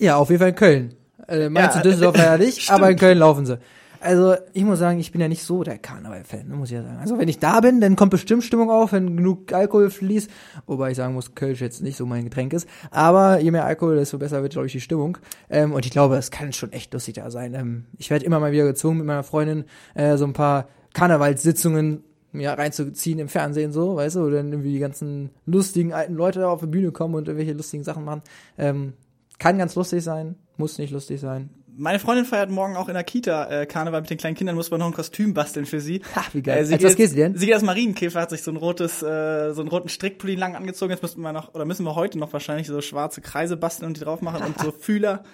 Ja, 0.00 0.16
auf 0.16 0.30
jeden 0.30 0.40
Fall 0.40 0.48
in 0.48 0.54
Köln. 0.56 0.94
Äh, 1.28 1.48
meinst 1.48 1.76
Ja, 1.76 1.82
du 1.82 1.88
Düsseldorf 1.88 2.16
leider 2.16 2.38
nicht, 2.38 2.68
aber 2.72 2.90
in 2.90 2.98
Köln 2.98 3.18
laufen 3.18 3.46
sie. 3.46 3.58
Also, 4.04 4.36
ich 4.52 4.64
muss 4.64 4.78
sagen, 4.78 4.98
ich 4.98 5.12
bin 5.12 5.20
ja 5.20 5.28
nicht 5.28 5.42
so 5.42 5.62
der 5.64 5.78
Karneval-Fan, 5.78 6.46
ne, 6.46 6.54
muss 6.54 6.68
ich 6.68 6.74
ja 6.74 6.82
sagen. 6.82 6.98
Also, 6.98 7.18
wenn 7.18 7.28
ich 7.28 7.38
da 7.38 7.60
bin, 7.60 7.80
dann 7.80 7.96
kommt 7.96 8.10
bestimmt 8.10 8.44
Stimmung 8.44 8.70
auf, 8.70 8.92
wenn 8.92 9.16
genug 9.16 9.52
Alkohol 9.52 9.88
fließt. 9.88 10.30
Wobei 10.66 10.90
ich 10.90 10.96
sagen 10.96 11.14
muss, 11.14 11.34
Kölsch 11.34 11.60
jetzt 11.60 11.82
nicht 11.82 11.96
so 11.96 12.04
mein 12.04 12.24
Getränk 12.24 12.52
ist. 12.52 12.68
Aber 12.90 13.40
je 13.40 13.50
mehr 13.50 13.64
Alkohol, 13.64 13.96
desto 13.96 14.18
besser 14.18 14.42
wird, 14.42 14.52
glaube 14.52 14.66
ich, 14.66 14.72
die 14.72 14.80
Stimmung. 14.80 15.16
Ähm, 15.48 15.72
und 15.72 15.86
ich 15.86 15.90
glaube, 15.90 16.16
es 16.16 16.30
kann 16.30 16.52
schon 16.52 16.72
echt 16.72 16.92
lustig 16.92 17.14
da 17.14 17.30
sein. 17.30 17.54
Ähm, 17.54 17.86
ich 17.96 18.10
werde 18.10 18.26
immer 18.26 18.40
mal 18.40 18.52
wieder 18.52 18.64
gezwungen, 18.64 18.98
mit 18.98 19.06
meiner 19.06 19.22
Freundin 19.22 19.64
äh, 19.94 20.18
so 20.18 20.26
ein 20.26 20.34
paar 20.34 20.68
Karnevalssitzungen 20.92 22.04
mir 22.34 22.50
reinzuziehen 22.50 23.18
im 23.20 23.28
Fernsehen 23.28 23.72
so, 23.72 23.96
weißt 23.96 24.16
du, 24.16 24.20
wo 24.24 24.30
dann 24.30 24.50
irgendwie 24.50 24.72
die 24.72 24.80
ganzen 24.80 25.30
lustigen 25.46 25.92
alten 25.92 26.14
Leute 26.14 26.40
da 26.40 26.48
auf 26.48 26.60
die 26.60 26.66
Bühne 26.66 26.90
kommen 26.90 27.14
und 27.14 27.28
irgendwelche 27.28 27.52
lustigen 27.52 27.84
Sachen 27.84 28.04
machen. 28.04 28.22
Ähm, 28.58 28.94
kann 29.38 29.56
ganz 29.56 29.74
lustig 29.76 30.02
sein, 30.02 30.34
muss 30.56 30.78
nicht 30.78 30.92
lustig 30.92 31.20
sein. 31.20 31.50
Meine 31.76 31.98
Freundin 31.98 32.24
feiert 32.24 32.50
morgen 32.50 32.76
auch 32.76 32.88
in 32.88 32.94
der 32.94 33.02
Kita 33.02 33.50
äh, 33.50 33.66
Karneval 33.66 34.02
mit 34.02 34.10
den 34.10 34.18
kleinen 34.18 34.36
Kindern, 34.36 34.54
muss 34.54 34.70
man 34.70 34.78
noch 34.78 34.86
ein 34.86 34.92
Kostüm 34.92 35.34
basteln 35.34 35.66
für 35.66 35.80
sie. 35.80 36.02
Ha, 36.14 36.22
wie 36.32 36.42
geil. 36.42 36.58
Äh, 36.58 36.64
sie 36.66 36.74
Als 36.74 36.82
geht 36.82 36.90
was 36.90 36.96
geht 36.96 37.10
sie 37.10 37.16
denn? 37.16 37.36
Sie 37.36 37.46
geht 37.46 37.54
als 37.54 37.64
Marienkäfer, 37.64 38.20
hat 38.20 38.30
sich 38.30 38.42
so 38.42 38.52
ein 38.52 38.56
rotes, 38.56 39.02
äh, 39.02 39.52
so 39.52 39.60
einen 39.60 39.68
roten 39.68 39.88
Strickpulli 39.88 40.36
lang 40.36 40.54
angezogen. 40.54 40.92
Jetzt 40.92 41.02
müssen 41.02 41.20
wir 41.20 41.32
noch, 41.32 41.52
oder 41.54 41.64
müssen 41.64 41.84
wir 41.84 41.96
heute 41.96 42.18
noch 42.18 42.32
wahrscheinlich 42.32 42.68
so 42.68 42.80
schwarze 42.80 43.20
Kreise 43.20 43.56
basteln 43.56 43.88
und 43.88 43.96
die 43.96 44.04
drauf 44.04 44.22
machen 44.22 44.42
und 44.44 44.58
so 44.60 44.70
Fühler. 44.78 45.24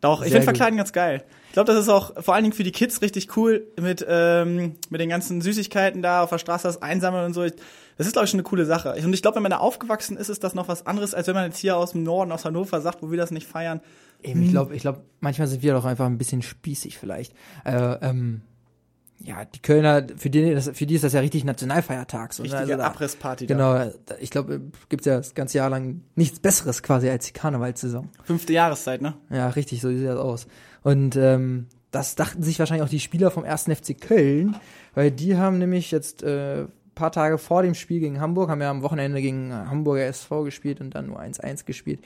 Doch, 0.00 0.22
ich 0.22 0.30
Sehr 0.30 0.40
finde 0.40 0.46
gut. 0.46 0.56
Verkleiden 0.56 0.76
ganz 0.78 0.92
geil. 0.92 1.24
Ich 1.48 1.52
glaube, 1.52 1.72
das 1.72 1.82
ist 1.82 1.88
auch 1.88 2.22
vor 2.22 2.34
allen 2.34 2.44
Dingen 2.44 2.54
für 2.54 2.64
die 2.64 2.72
Kids 2.72 3.02
richtig 3.02 3.36
cool 3.36 3.66
mit, 3.80 4.04
ähm, 4.08 4.76
mit 4.88 5.00
den 5.00 5.08
ganzen 5.08 5.40
Süßigkeiten 5.40 6.00
da 6.00 6.22
auf 6.22 6.30
der 6.30 6.38
Straße 6.38 6.68
das 6.68 6.80
einsammeln 6.80 7.26
und 7.26 7.34
so. 7.34 7.44
Ich, 7.44 7.54
das 7.98 8.06
ist, 8.06 8.12
glaube 8.12 8.24
ich, 8.24 8.30
schon 8.30 8.40
eine 8.40 8.48
coole 8.48 8.66
Sache. 8.66 8.94
Und 8.94 9.12
ich 9.12 9.22
glaube, 9.22 9.36
wenn 9.36 9.42
man 9.42 9.50
da 9.50 9.58
aufgewachsen 9.58 10.16
ist, 10.16 10.28
ist 10.28 10.44
das 10.44 10.54
noch 10.54 10.68
was 10.68 10.86
anderes, 10.86 11.14
als 11.14 11.26
wenn 11.26 11.34
man 11.34 11.44
jetzt 11.44 11.58
hier 11.58 11.76
aus 11.76 11.92
dem 11.92 12.02
Norden, 12.02 12.32
aus 12.32 12.44
Hannover 12.44 12.80
sagt, 12.80 13.02
wo 13.02 13.10
wir 13.10 13.18
das 13.18 13.30
nicht 13.30 13.46
feiern. 13.46 13.80
Eben, 14.22 14.42
ich 14.42 14.50
glaube, 14.50 14.74
ich 14.74 14.82
glaube, 14.82 15.02
manchmal 15.20 15.46
sind 15.48 15.62
wir 15.62 15.72
doch 15.72 15.84
einfach 15.84 16.06
ein 16.06 16.18
bisschen 16.18 16.42
spießig 16.42 16.98
vielleicht. 16.98 17.32
Äh, 17.64 17.76
ähm, 18.02 18.42
ja, 19.18 19.44
die 19.46 19.60
Kölner, 19.60 20.06
für 20.16 20.28
die, 20.28 20.52
das, 20.54 20.70
für 20.74 20.84
die 20.86 20.94
ist 20.94 21.04
das 21.04 21.14
ja 21.14 21.20
richtig 21.20 21.44
Nationalfeiertag. 21.44 22.34
So, 22.34 22.42
ne? 22.42 22.48
Richtige 22.50 22.60
Also 22.74 22.76
da- 22.76 22.86
Abrissparty. 22.88 23.46
Genau, 23.46 23.74
da- 23.74 23.92
ich 24.20 24.30
glaube, 24.30 24.60
gibt's 24.88 25.06
ja 25.06 25.16
das 25.16 25.34
ganze 25.34 25.58
Jahr 25.58 25.70
lang 25.70 26.02
nichts 26.16 26.38
Besseres 26.40 26.82
quasi 26.82 27.08
als 27.08 27.26
die 27.26 27.32
Karnevalssaison. 27.32 28.10
Fünfte 28.24 28.52
Jahreszeit, 28.52 29.00
ne? 29.00 29.14
Ja, 29.30 29.48
richtig, 29.48 29.80
so 29.80 29.88
sieht 29.88 30.06
das 30.06 30.18
aus. 30.18 30.46
Und 30.82 31.16
ähm, 31.16 31.66
das 31.92 32.14
dachten 32.14 32.42
sich 32.42 32.58
wahrscheinlich 32.58 32.84
auch 32.84 32.90
die 32.90 33.00
Spieler 33.00 33.30
vom 33.30 33.44
1. 33.44 33.64
FC 33.64 33.98
Köln, 33.98 34.56
weil 34.94 35.10
die 35.10 35.36
haben 35.36 35.58
nämlich 35.58 35.90
jetzt 35.92 36.22
äh, 36.22 36.66
paar 36.94 37.10
Tage 37.12 37.38
vor 37.38 37.62
dem 37.62 37.74
Spiel 37.74 38.00
gegen 38.00 38.20
Hamburg, 38.20 38.50
haben 38.50 38.60
ja 38.60 38.70
am 38.70 38.82
Wochenende 38.82 39.22
gegen 39.22 39.50
äh, 39.50 39.54
Hamburger 39.54 40.04
SV 40.04 40.44
gespielt 40.44 40.80
und 40.82 40.94
dann 40.94 41.06
nur 41.06 41.20
1-1 41.20 41.64
gespielt, 41.64 42.00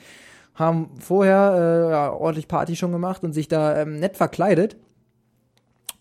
haben 0.55 0.89
vorher 0.99 1.87
äh, 1.87 1.91
ja, 1.91 2.11
ordentlich 2.11 2.47
Party 2.47 2.75
schon 2.75 2.91
gemacht 2.91 3.23
und 3.23 3.33
sich 3.33 3.47
da 3.47 3.77
ähm, 3.81 3.99
nett 3.99 4.17
verkleidet. 4.17 4.77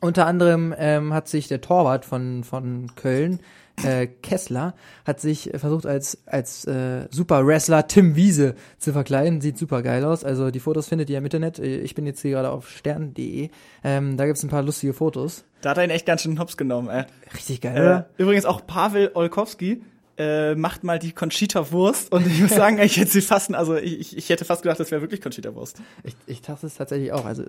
Unter 0.00 0.26
anderem 0.26 0.74
ähm, 0.78 1.12
hat 1.12 1.28
sich 1.28 1.46
der 1.48 1.60
Torwart 1.60 2.06
von, 2.06 2.42
von 2.42 2.90
Köln, 2.96 3.40
äh, 3.84 4.06
Kessler, 4.06 4.74
hat 5.04 5.20
sich 5.20 5.50
versucht 5.54 5.84
als, 5.84 6.18
als 6.26 6.64
äh, 6.64 7.06
Super 7.10 7.46
Wrestler 7.46 7.86
Tim 7.86 8.16
Wiese 8.16 8.54
zu 8.78 8.92
verkleiden. 8.94 9.42
Sieht 9.42 9.58
super 9.58 9.82
geil 9.82 10.04
aus. 10.06 10.24
Also 10.24 10.50
die 10.50 10.58
Fotos 10.60 10.88
findet 10.88 11.10
ihr 11.10 11.18
im 11.18 11.24
Internet. 11.24 11.58
Ich 11.58 11.94
bin 11.94 12.06
jetzt 12.06 12.22
hier 12.22 12.30
gerade 12.32 12.50
auf 12.50 12.70
stern.de. 12.70 13.50
Ähm, 13.84 14.16
da 14.16 14.24
gibt's 14.26 14.42
ein 14.42 14.48
paar 14.48 14.62
lustige 14.62 14.94
Fotos. 14.94 15.44
Da 15.60 15.70
hat 15.70 15.78
er 15.78 15.84
ihn 15.84 15.90
echt 15.90 16.06
ganz 16.06 16.22
schön 16.22 16.38
hops 16.38 16.56
genommen, 16.56 16.88
ey. 16.88 17.04
Richtig 17.34 17.60
geil, 17.60 17.76
Äh, 17.76 17.80
oder? 17.80 18.08
übrigens 18.16 18.46
auch 18.46 18.66
Pavel 18.66 19.10
Olkowski 19.12 19.82
äh, 20.20 20.54
macht 20.54 20.84
mal 20.84 20.98
die 20.98 21.12
Conchita-Wurst 21.12 22.12
und 22.12 22.26
ich 22.26 22.40
muss 22.42 22.50
sagen, 22.54 22.78
ich 22.78 22.96
hätte 22.98 23.10
sie 23.10 23.22
fast, 23.22 23.54
also 23.54 23.76
ich, 23.76 24.16
ich- 24.16 24.28
hätte 24.28 24.44
fast 24.44 24.62
gedacht, 24.62 24.78
das 24.78 24.90
wäre 24.90 25.00
wirklich 25.00 25.20
Conchita-Wurst. 25.20 25.80
Ich, 26.04 26.14
ich 26.26 26.42
dachte 26.42 26.66
es 26.66 26.74
tatsächlich 26.74 27.12
auch. 27.12 27.24
Also 27.24 27.44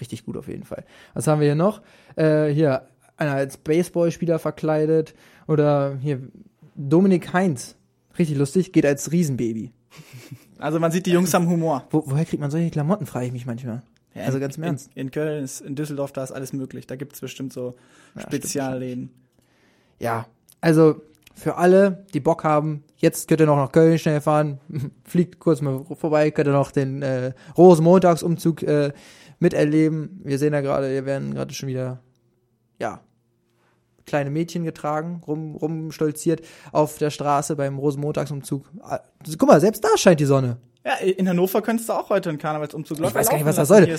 richtig 0.00 0.24
gut 0.24 0.36
auf 0.36 0.46
jeden 0.48 0.64
Fall. 0.64 0.84
Was 1.14 1.26
haben 1.26 1.40
wir 1.40 1.46
hier 1.48 1.54
noch? 1.54 1.82
Äh, 2.16 2.48
hier, 2.48 2.86
einer 3.16 3.32
als 3.32 3.56
Baseballspieler 3.56 4.38
verkleidet. 4.38 5.14
Oder 5.48 5.98
hier, 6.00 6.20
Dominik 6.76 7.32
Heinz. 7.32 7.76
Richtig 8.18 8.36
lustig, 8.38 8.72
geht 8.72 8.86
als 8.86 9.10
Riesenbaby. 9.12 9.72
Also 10.58 10.78
man 10.78 10.92
sieht, 10.92 11.06
die 11.06 11.10
Jungs 11.10 11.34
haben 11.34 11.48
Humor. 11.48 11.88
Wo, 11.90 12.04
woher 12.06 12.24
kriegt 12.24 12.40
man 12.40 12.52
solche 12.52 12.70
Klamotten, 12.70 13.04
frage 13.04 13.26
ich 13.26 13.32
mich 13.32 13.46
manchmal. 13.46 13.82
Ja, 14.14 14.22
also 14.26 14.36
in- 14.36 14.42
ganz 14.42 14.56
im 14.58 14.62
Ernst. 14.62 14.90
In, 14.94 15.06
in 15.06 15.10
Köln, 15.10 15.42
ist, 15.42 15.60
in 15.60 15.74
Düsseldorf, 15.74 16.12
da 16.12 16.22
ist 16.22 16.30
alles 16.30 16.52
möglich. 16.52 16.86
Da 16.86 16.94
gibt's 16.94 17.20
bestimmt 17.20 17.52
so 17.52 17.74
Spezialläden. 18.16 19.10
Ja, 19.98 20.26
also 20.60 21.02
für 21.34 21.56
alle, 21.56 22.04
die 22.14 22.20
Bock 22.20 22.44
haben, 22.44 22.84
jetzt 22.96 23.28
könnt 23.28 23.40
ihr 23.40 23.46
noch 23.46 23.56
nach 23.56 23.72
Köln 23.72 23.98
schnell 23.98 24.20
fahren, 24.20 24.60
fliegt 25.04 25.38
kurz 25.38 25.60
mal 25.60 25.84
vorbei, 25.94 26.30
könnt 26.30 26.48
ihr 26.48 26.52
noch 26.52 26.70
den 26.70 27.02
äh, 27.02 27.32
Rosenmontagsumzug 27.56 28.62
äh, 28.62 28.92
miterleben. 29.38 30.20
Wir 30.24 30.38
sehen 30.38 30.52
ja 30.52 30.60
gerade, 30.60 30.88
hier 30.88 31.04
werden 31.06 31.34
gerade 31.34 31.52
schon 31.52 31.68
wieder, 31.68 32.00
ja, 32.78 33.00
kleine 34.06 34.30
Mädchen 34.30 34.64
getragen, 34.64 35.22
rum, 35.26 35.54
rumstolziert 35.54 36.42
auf 36.72 36.98
der 36.98 37.10
Straße 37.10 37.56
beim 37.56 37.78
Rosenmontagsumzug. 37.78 38.66
Ah, 38.80 39.00
Guck 39.38 39.48
mal, 39.48 39.60
selbst 39.60 39.84
da 39.84 39.96
scheint 39.96 40.20
die 40.20 40.24
Sonne. 40.24 40.58
Ja, 40.84 40.94
in 40.94 41.28
Hannover 41.28 41.62
könntest 41.62 41.88
du 41.88 41.92
auch 41.92 42.10
heute 42.10 42.28
einen 42.28 42.38
Karnevalsumzug 42.38 42.98
Ich 42.98 43.14
weiß 43.14 43.28
gar 43.28 43.36
nicht, 43.36 43.46
was 43.46 43.54
das 43.54 43.68
laufen 43.68 43.96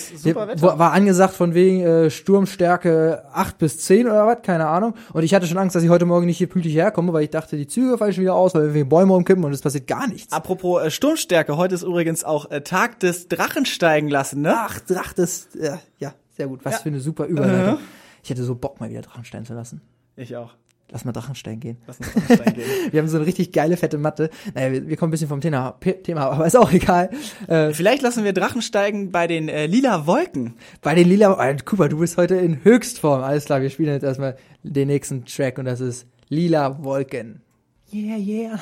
soll. 0.57 0.77
War 0.79 0.91
angesagt 0.91 1.33
von 1.33 1.53
wegen 1.53 1.81
äh, 1.81 2.09
Sturmstärke 2.09 3.23
8 3.31 3.57
bis 3.57 3.79
10 3.79 4.07
oder 4.07 4.27
was, 4.27 4.41
keine 4.41 4.67
Ahnung. 4.67 4.93
Und 5.13 5.23
ich 5.23 5.33
hatte 5.33 5.47
schon 5.47 5.57
Angst, 5.57 5.75
dass 5.75 5.83
ich 5.83 5.89
heute 5.89 6.05
Morgen 6.05 6.25
nicht 6.25 6.37
hier 6.37 6.47
pünktlich 6.49 6.75
herkomme, 6.75 7.13
weil 7.13 7.23
ich 7.23 7.29
dachte, 7.29 7.55
die 7.55 7.67
Züge 7.67 7.97
fallen 7.97 8.13
schon 8.13 8.23
wieder 8.23 8.35
aus, 8.35 8.53
weil 8.53 8.73
wir 8.73 8.83
Bäume 8.83 9.13
umkippen 9.13 9.43
und 9.45 9.53
es 9.53 9.61
passiert 9.61 9.87
gar 9.87 10.07
nichts. 10.07 10.33
Apropos 10.33 10.83
äh, 10.83 10.91
Sturmstärke, 10.91 11.55
heute 11.55 11.75
ist 11.75 11.83
übrigens 11.83 12.23
auch 12.25 12.51
äh, 12.51 12.61
Tag 12.61 12.99
des 12.99 13.29
Drachensteigen 13.29 14.09
lassen, 14.09 14.41
ne? 14.41 14.53
Ach, 14.57 14.79
Dracht 14.81 15.19
ist, 15.19 15.55
äh, 15.55 15.77
ja, 15.99 16.13
sehr 16.35 16.47
gut. 16.47 16.65
Was 16.65 16.73
Ja. 16.73 16.79
für 16.79 16.89
eine 16.89 16.99
super 16.99 17.25
Überleitung. 17.25 17.77
Ich 18.23 18.29
hätte 18.29 18.43
so 18.43 18.55
Bock, 18.55 18.79
mal 18.81 18.89
wieder 18.89 19.01
Drachenstein 19.01 19.45
zu 19.45 19.53
lassen. 19.53 19.81
Ich 20.15 20.35
auch. 20.35 20.53
Lass 20.93 21.05
mal 21.05 21.11
Drachenstein 21.11 21.59
gehen. 21.59 21.77
Lass 21.87 21.97
uns 21.97 22.13
Drachenstein 22.13 22.53
gehen. 22.53 22.65
Wir 22.91 23.01
haben 23.01 23.07
so 23.07 23.17
eine 23.17 23.25
richtig 23.25 23.51
geile, 23.51 23.77
fette 23.77 23.97
Matte. 23.97 24.29
Naja, 24.53 24.71
wir, 24.71 24.87
wir 24.87 24.95
kommen 24.95 25.09
ein 25.09 25.11
bisschen 25.11 25.27
vom 25.27 25.41
Thema, 25.41 25.71
Thema 26.03 26.21
ab, 26.27 26.33
aber 26.33 26.45
ist 26.45 26.55
auch 26.55 26.71
egal. 26.71 27.09
Äh, 27.47 27.73
Vielleicht 27.73 28.03
lassen 28.03 28.23
wir 28.23 28.31
Drachensteigen 28.31 29.11
bei 29.11 29.25
den 29.25 29.49
äh, 29.49 29.65
lila 29.65 30.05
Wolken. 30.05 30.53
bei 30.83 30.93
den 30.93 31.09
Lila, 31.09 31.43
äh, 31.43 31.57
Cooper, 31.65 31.89
du 31.89 31.97
bist 31.97 32.17
heute 32.17 32.35
in 32.35 32.63
Höchstform. 32.63 33.23
Alles 33.23 33.45
klar, 33.45 33.63
wir 33.63 33.71
spielen 33.71 33.91
jetzt 33.91 34.03
erstmal 34.03 34.37
den 34.61 34.87
nächsten 34.87 35.25
Track 35.25 35.57
und 35.57 35.65
das 35.65 35.81
ist 35.81 36.05
Lila 36.29 36.83
Wolken. 36.83 37.41
Yeah, 37.91 38.17
yeah. 38.17 38.59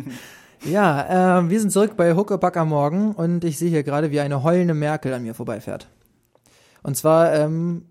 ja, 0.64 1.38
ähm, 1.40 1.50
wir 1.50 1.58
sind 1.58 1.70
zurück 1.70 1.96
bei 1.96 2.14
Huckepack 2.14 2.56
am 2.56 2.68
Morgen 2.68 3.12
und 3.16 3.42
ich 3.42 3.58
sehe 3.58 3.70
hier 3.70 3.82
gerade, 3.82 4.12
wie 4.12 4.20
eine 4.20 4.44
heulende 4.44 4.74
Merkel 4.74 5.12
an 5.12 5.24
mir 5.24 5.34
vorbeifährt. 5.34 5.88
Und 6.84 6.96
zwar 6.96 7.34
ähm, 7.34 7.86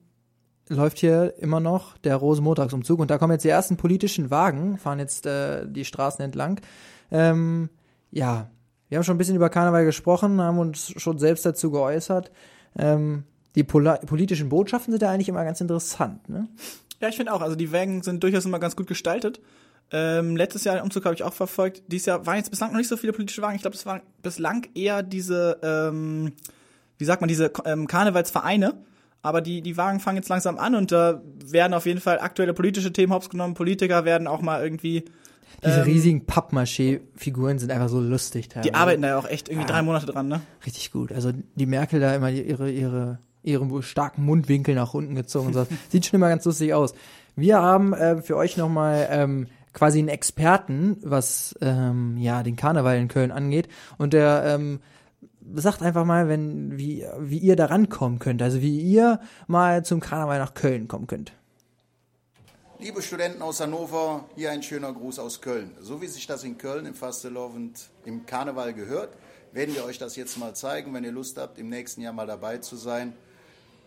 läuft 0.69 0.99
hier 0.99 1.35
immer 1.39 1.59
noch 1.59 1.97
der 1.99 2.15
Rosenmontagsumzug 2.15 2.99
und 2.99 3.11
da 3.11 3.17
kommen 3.17 3.33
jetzt 3.33 3.43
die 3.43 3.49
ersten 3.49 3.77
politischen 3.77 4.31
Wagen, 4.31 4.77
fahren 4.77 4.99
jetzt 4.99 5.25
äh, 5.25 5.65
die 5.67 5.85
Straßen 5.85 6.23
entlang. 6.23 6.61
Ähm, 7.11 7.69
ja, 8.11 8.49
wir 8.89 8.97
haben 8.97 9.03
schon 9.03 9.15
ein 9.15 9.17
bisschen 9.17 9.35
über 9.35 9.49
Karneval 9.49 9.85
gesprochen, 9.85 10.39
haben 10.41 10.59
uns 10.59 10.93
schon 10.97 11.19
selbst 11.19 11.45
dazu 11.45 11.71
geäußert. 11.71 12.31
Ähm, 12.77 13.23
die 13.55 13.63
politischen 13.63 14.49
Botschaften 14.49 14.91
sind 14.91 15.01
ja 15.01 15.11
eigentlich 15.11 15.29
immer 15.29 15.43
ganz 15.43 15.61
interessant, 15.61 16.27
ne? 16.27 16.47
Ja, 16.99 17.09
ich 17.09 17.17
finde 17.17 17.33
auch. 17.33 17.41
Also 17.41 17.55
die 17.55 17.71
Wagen 17.73 18.01
sind 18.01 18.23
durchaus 18.23 18.45
immer 18.45 18.59
ganz 18.59 18.75
gut 18.75 18.87
gestaltet. 18.87 19.41
Ähm, 19.91 20.37
letztes 20.37 20.63
Jahr 20.63 20.75
den 20.75 20.83
Umzug 20.83 21.03
habe 21.05 21.13
ich 21.13 21.23
auch 21.23 21.33
verfolgt. 21.33 21.83
Dieses 21.87 22.05
Jahr 22.05 22.25
waren 22.25 22.37
jetzt 22.37 22.49
bislang 22.49 22.71
noch 22.71 22.77
nicht 22.77 22.87
so 22.87 22.97
viele 22.97 23.13
politische 23.13 23.41
Wagen. 23.41 23.55
Ich 23.55 23.61
glaube, 23.61 23.75
es 23.75 23.85
waren 23.85 24.01
bislang 24.21 24.67
eher 24.73 25.03
diese, 25.03 25.59
ähm, 25.61 26.31
wie 26.97 27.05
sagt 27.05 27.21
man, 27.21 27.27
diese 27.27 27.51
ähm, 27.65 27.87
Karnevalsvereine. 27.87 28.73
Aber 29.23 29.39
die, 29.41 29.61
die 29.61 29.77
Wagen 29.77 30.01
fangen 30.01 30.17
jetzt 30.17 30.27
langsam 30.29 30.57
an 30.59 30.75
und 30.75 30.91
da 30.91 31.21
werden 31.45 31.73
auf 31.73 31.85
jeden 31.85 32.01
Fall 32.01 32.19
aktuelle 32.19 32.53
politische 32.53 32.91
Themen 32.91 33.13
hops 33.13 33.29
genommen. 33.29 33.53
Politiker 33.53 34.03
werden 34.03 34.27
auch 34.27 34.41
mal 34.41 34.61
irgendwie, 34.61 35.05
Diese 35.63 35.77
Ähm, 35.77 35.83
riesigen 35.83 36.25
Pappmaché-Figuren 36.25 37.57
sind 37.57 37.71
einfach 37.71 37.87
so 37.87 38.01
lustig 38.01 38.49
teilweise. 38.49 38.69
die 38.69 38.75
arbeiten 38.75 39.01
da 39.01 39.07
ja 39.07 39.17
auch 39.17 39.27
echt 39.27 39.47
irgendwie 39.47 39.67
drei 39.67 39.81
Monate 39.81 40.05
dran, 40.07 40.27
ne? 40.27 40.41
Richtig 40.65 40.91
gut. 40.91 41.13
Also 41.13 41.31
die 41.55 41.65
Merkel 41.65 42.01
da 42.01 42.13
immer 42.13 42.29
ihre, 42.29 42.69
ihre, 42.69 43.19
ihre 43.43 43.81
starken 43.81 44.25
Mundwinkel 44.25 44.75
nach 44.75 44.93
unten 44.93 45.15
gezogen 45.15 45.47
und 45.47 45.53
so. 45.53 45.67
Sieht 45.89 46.05
schon 46.05 46.17
immer 46.17 46.29
ganz 46.29 46.43
lustig 46.43 46.73
aus. 46.73 46.93
Wir 47.37 47.61
haben 47.61 47.93
äh, 47.93 48.21
für 48.21 48.35
euch 48.35 48.57
nochmal 48.57 49.07
ähm, 49.09 49.47
quasi 49.71 49.99
einen 49.99 50.09
Experten, 50.09 50.97
was 51.01 51.55
ähm, 51.61 52.17
ja 52.17 52.43
den 52.43 52.57
Karneval 52.57 52.97
in 52.97 53.07
Köln 53.07 53.31
angeht. 53.31 53.69
Und 53.97 54.11
der 54.11 54.43
ähm, 54.45 54.81
sagt 55.53 55.81
einfach 55.81 56.05
mal, 56.05 56.27
wenn, 56.27 56.77
wie, 56.77 57.05
wie 57.19 57.37
ihr 57.37 57.55
da 57.55 57.65
rankommen 57.65 58.19
könnt. 58.19 58.41
Also 58.41 58.61
wie 58.61 58.79
ihr 58.79 59.19
mal 59.47 59.83
zum 59.83 59.99
Karneval 59.99 60.39
nach 60.39 60.53
Köln 60.53 60.87
kommen 60.87 61.07
könnt. 61.07 61.33
Liebe 62.79 63.01
Studenten 63.01 63.41
aus 63.41 63.61
Hannover, 63.61 64.25
hier 64.35 64.51
ein 64.51 64.61
schöner 64.61 64.91
Gruß 64.91 65.19
aus 65.19 65.39
Köln. 65.39 65.71
So 65.79 66.01
wie 66.01 66.07
sich 66.07 66.27
das 66.27 66.43
in 66.43 66.57
Köln 66.57 66.85
im 66.85 66.95
Fastelovend 66.95 67.89
im 68.03 68.25
Karneval 68.25 68.73
gehört, 68.73 69.15
werden 69.53 69.73
wir 69.73 69.85
euch 69.85 69.99
das 69.99 70.15
jetzt 70.15 70.37
mal 70.37 70.53
zeigen. 70.53 70.93
Wenn 70.93 71.03
ihr 71.05 71.11
Lust 71.11 71.37
habt, 71.37 71.57
im 71.59 71.69
nächsten 71.69 72.01
Jahr 72.01 72.13
mal 72.13 72.27
dabei 72.27 72.57
zu 72.57 72.75
sein, 72.75 73.13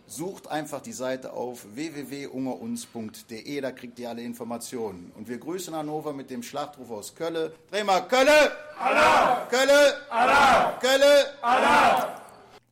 sucht 0.07 0.49
einfach 0.49 0.81
die 0.81 0.93
Seite 0.93 1.33
auf 1.33 1.65
www.ungeruns.de, 1.75 3.61
da 3.61 3.71
kriegt 3.71 3.99
ihr 3.99 4.09
alle 4.09 4.21
Informationen. 4.23 5.11
Und 5.17 5.27
wir 5.27 5.37
grüßen 5.37 5.75
Hannover 5.75 6.13
mit 6.13 6.29
dem 6.29 6.41
Schlachtruf 6.43 6.89
aus 6.91 7.13
Kölle. 7.13 7.51
Dreh 7.71 7.83
mal 7.83 8.01
Kölle! 8.07 8.51
Allah! 8.79 9.45
Kölle! 9.49 9.93
Allah! 10.09 10.77
Kölle! 10.79 11.25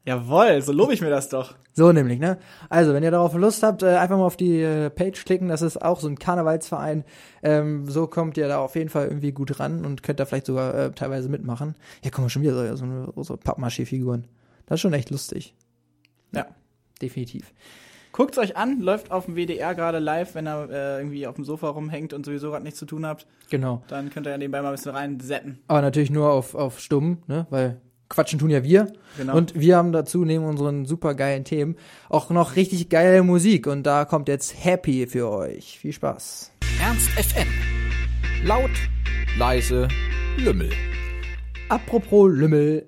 Jawohl, 0.05 0.61
so 0.61 0.71
lobe 0.71 0.93
ich 0.93 1.01
mir 1.01 1.09
das 1.09 1.29
doch. 1.29 1.55
So 1.73 1.91
nämlich, 1.91 2.19
ne? 2.19 2.37
Also, 2.69 2.93
wenn 2.93 3.01
ihr 3.03 3.09
darauf 3.11 3.33
Lust 3.33 3.63
habt, 3.63 3.81
äh, 3.81 3.95
einfach 3.97 4.17
mal 4.17 4.25
auf 4.25 4.37
die 4.37 4.61
äh, 4.61 4.89
Page 4.91 5.25
klicken. 5.25 5.47
Das 5.49 5.63
ist 5.63 5.81
auch 5.81 5.99
so 5.99 6.07
ein 6.07 6.19
Karnevalsverein. 6.19 7.03
Ähm, 7.41 7.89
so 7.89 8.05
kommt 8.07 8.37
ihr 8.37 8.47
da 8.47 8.59
auf 8.59 8.75
jeden 8.75 8.89
Fall 8.89 9.07
irgendwie 9.07 9.31
gut 9.31 9.59
ran 9.59 9.83
und 9.83 10.03
könnt 10.03 10.19
da 10.19 10.25
vielleicht 10.25 10.45
sogar 10.45 10.73
äh, 10.75 10.91
teilweise 10.91 11.27
mitmachen. 11.27 11.75
Ja, 12.03 12.11
guck 12.11 12.21
mal, 12.21 12.29
schon 12.29 12.43
wieder 12.43 12.53
so, 12.53 12.75
so, 12.77 12.85
eine- 12.85 13.11
so 13.17 13.35
Pappmaché-Figuren. 13.35 14.25
Das 14.67 14.75
ist 14.77 14.81
schon 14.81 14.93
echt 14.93 15.09
lustig. 15.09 15.55
Ja. 16.33 16.45
Definitiv. 17.01 17.53
Guckt's 18.11 18.37
euch 18.37 18.55
an, 18.55 18.79
läuft 18.79 19.11
auf 19.11 19.25
dem 19.25 19.35
WDR 19.35 19.75
gerade 19.75 19.99
live, 19.99 20.35
wenn 20.35 20.47
ihr 20.47 20.69
äh, 20.71 20.97
irgendwie 20.99 21.27
auf 21.27 21.35
dem 21.35 21.43
Sofa 21.43 21.67
rumhängt 21.67 22.13
und 22.13 22.25
sowieso 22.25 22.51
gerade 22.51 22.63
nichts 22.63 22.79
zu 22.79 22.85
tun 22.85 23.05
habt. 23.05 23.27
Genau. 23.49 23.83
Dann 23.89 24.09
könnt 24.09 24.25
ihr 24.25 24.29
ja 24.31 24.37
nebenbei 24.37 24.61
mal 24.61 24.69
ein 24.69 24.75
bisschen 24.75 24.93
reinsetten. 24.93 25.59
Aber 25.67 25.81
natürlich 25.81 26.11
nur 26.11 26.31
auf, 26.31 26.55
auf 26.55 26.79
stumm, 26.79 27.17
ne? 27.27 27.45
Weil 27.49 27.81
quatschen 28.07 28.39
tun 28.39 28.49
ja 28.49 28.63
wir. 28.63 28.93
Genau. 29.17 29.35
Und 29.35 29.59
wir 29.59 29.75
haben 29.75 29.91
dazu 29.91 30.23
neben 30.23 30.45
unseren 30.45 30.85
super 30.85 31.13
geilen 31.13 31.43
Themen 31.43 31.75
auch 32.07 32.29
noch 32.29 32.55
richtig 32.55 32.87
geile 32.87 33.21
Musik. 33.21 33.67
Und 33.67 33.83
da 33.83 34.05
kommt 34.05 34.29
jetzt 34.29 34.63
Happy 34.63 35.07
für 35.07 35.29
euch. 35.29 35.79
Viel 35.79 35.91
Spaß. 35.91 36.53
Ernst 36.81 37.09
FM. 37.09 37.47
Laut, 38.45 38.71
leise, 39.37 39.89
Lümmel. 40.37 40.69
Apropos 41.67 42.31
Lümmel. 42.31 42.85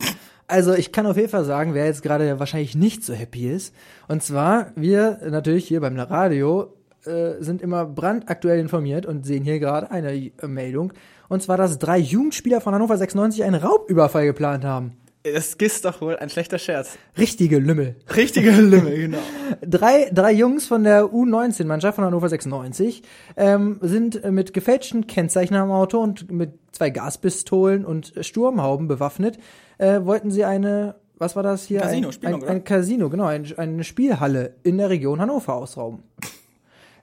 Also 0.47 0.73
ich 0.73 0.93
kann 0.93 1.05
auf 1.05 1.17
jeden 1.17 1.29
Fall 1.29 1.43
sagen, 1.43 1.73
wer 1.73 1.85
jetzt 1.85 2.01
gerade 2.01 2.39
wahrscheinlich 2.39 2.75
nicht 2.75 3.03
so 3.03 3.13
happy 3.13 3.49
ist. 3.49 3.75
Und 4.07 4.23
zwar, 4.23 4.71
wir 4.75 5.19
natürlich 5.29 5.67
hier 5.67 5.81
beim 5.81 5.99
Radio 5.99 6.73
äh, 7.05 7.41
sind 7.41 7.61
immer 7.61 7.85
brandaktuell 7.85 8.59
informiert 8.59 9.05
und 9.05 9.25
sehen 9.25 9.43
hier 9.43 9.59
gerade 9.59 9.91
eine 9.91 10.13
äh, 10.13 10.47
Meldung. 10.47 10.93
Und 11.27 11.43
zwar, 11.43 11.57
dass 11.57 11.79
drei 11.79 11.97
Jugendspieler 11.97 12.61
von 12.61 12.73
Hannover 12.73 12.97
96 12.97 13.43
einen 13.43 13.61
Raubüberfall 13.61 14.25
geplant 14.25 14.63
haben. 14.63 14.93
Das 15.23 15.55
ist 15.55 15.83
doch 15.83 15.99
wohl 15.99 16.15
ein 16.15 16.29
schlechter 16.29 16.57
Scherz. 16.57 16.97
Richtige 17.17 17.59
Lümmel. 17.59 17.95
Richtige 18.15 18.51
Lümmel, 18.61 18.97
genau. 18.97 19.17
Drei, 19.61 20.09
drei 20.13 20.31
Jungs 20.31 20.67
von 20.67 20.83
der 20.85 21.05
U19-Mannschaft 21.05 21.95
von 21.95 22.05
Hannover 22.05 22.29
96 22.29 23.03
ähm, 23.35 23.79
sind 23.81 24.23
mit 24.31 24.53
gefälschten 24.53 25.07
Kennzeichen 25.07 25.55
am 25.55 25.71
Auto 25.71 25.99
und 25.99 26.31
mit 26.31 26.53
zwei 26.71 26.89
Gaspistolen 26.89 27.85
und 27.85 28.13
Sturmhauben 28.21 28.87
bewaffnet. 28.87 29.37
Äh, 29.77 30.03
wollten 30.03 30.31
sie 30.31 30.43
eine, 30.43 30.95
was 31.15 31.35
war 31.35 31.43
das 31.43 31.65
hier? 31.65 31.81
Casino, 31.81 32.09
ein, 32.21 32.35
ein, 32.35 32.43
ein? 32.43 32.63
Casino, 32.63 33.09
genau, 33.09 33.25
ein, 33.25 33.45
eine 33.57 33.83
Spielhalle 33.83 34.55
in 34.63 34.77
der 34.77 34.89
Region 34.89 35.19
Hannover 35.19 35.55
ausrauben. 35.55 36.03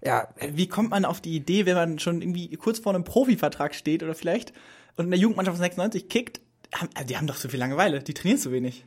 Ja, 0.04 0.28
Wie 0.52 0.68
kommt 0.68 0.90
man 0.90 1.06
auf 1.06 1.22
die 1.22 1.34
Idee, 1.34 1.64
wenn 1.64 1.76
man 1.76 1.98
schon 1.98 2.20
irgendwie 2.20 2.54
kurz 2.56 2.78
vor 2.78 2.94
einem 2.94 3.04
Profivertrag 3.04 3.74
steht 3.74 4.02
oder 4.02 4.14
vielleicht 4.14 4.52
und 4.96 5.06
in 5.06 5.10
der 5.10 5.18
Jugendmannschaft 5.18 5.56
von 5.56 5.62
96 5.62 6.08
kickt? 6.10 6.40
Haben, 6.74 6.90
also 6.94 7.06
die 7.06 7.16
haben 7.16 7.26
doch 7.26 7.36
so 7.36 7.48
viel 7.48 7.58
Langeweile, 7.58 8.02
die 8.02 8.12
trainieren 8.12 8.38
zu 8.38 8.52
wenig. 8.52 8.84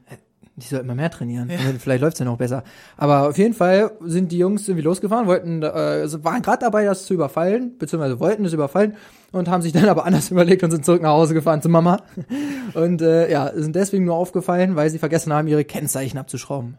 Die 0.59 0.65
sollten 0.65 0.85
immer 0.85 0.95
mehr 0.95 1.11
trainieren. 1.11 1.51
Vielleicht 1.77 2.01
läuft's 2.01 2.19
ja 2.19 2.25
noch 2.25 2.37
besser. 2.37 2.63
Aber 2.97 3.29
auf 3.29 3.37
jeden 3.37 3.53
Fall 3.53 3.91
sind 4.01 4.31
die 4.31 4.39
Jungs 4.39 4.67
irgendwie 4.67 4.83
losgefahren, 4.83 5.27
wollten, 5.27 5.61
äh, 5.61 5.67
also 5.67 6.23
waren 6.23 6.41
gerade 6.41 6.61
dabei, 6.61 6.83
das 6.83 7.05
zu 7.05 7.13
überfallen, 7.13 7.77
beziehungsweise 7.77 8.19
wollten 8.19 8.43
es 8.43 8.53
überfallen 8.53 8.95
und 9.31 9.49
haben 9.49 9.61
sich 9.61 9.71
dann 9.73 9.87
aber 9.87 10.05
anders 10.05 10.31
überlegt 10.31 10.63
und 10.63 10.71
sind 10.71 10.83
zurück 10.83 11.03
nach 11.03 11.11
Hause 11.11 11.35
gefahren 11.35 11.61
zu 11.61 11.69
Mama. 11.69 12.01
Und 12.73 13.01
äh, 13.01 13.31
ja, 13.31 13.51
sind 13.55 13.75
deswegen 13.75 14.05
nur 14.05 14.15
aufgefallen, 14.15 14.75
weil 14.75 14.89
sie 14.89 14.99
vergessen 14.99 15.31
haben, 15.31 15.47
ihre 15.47 15.63
Kennzeichen 15.63 16.17
abzuschrauben. 16.17 16.77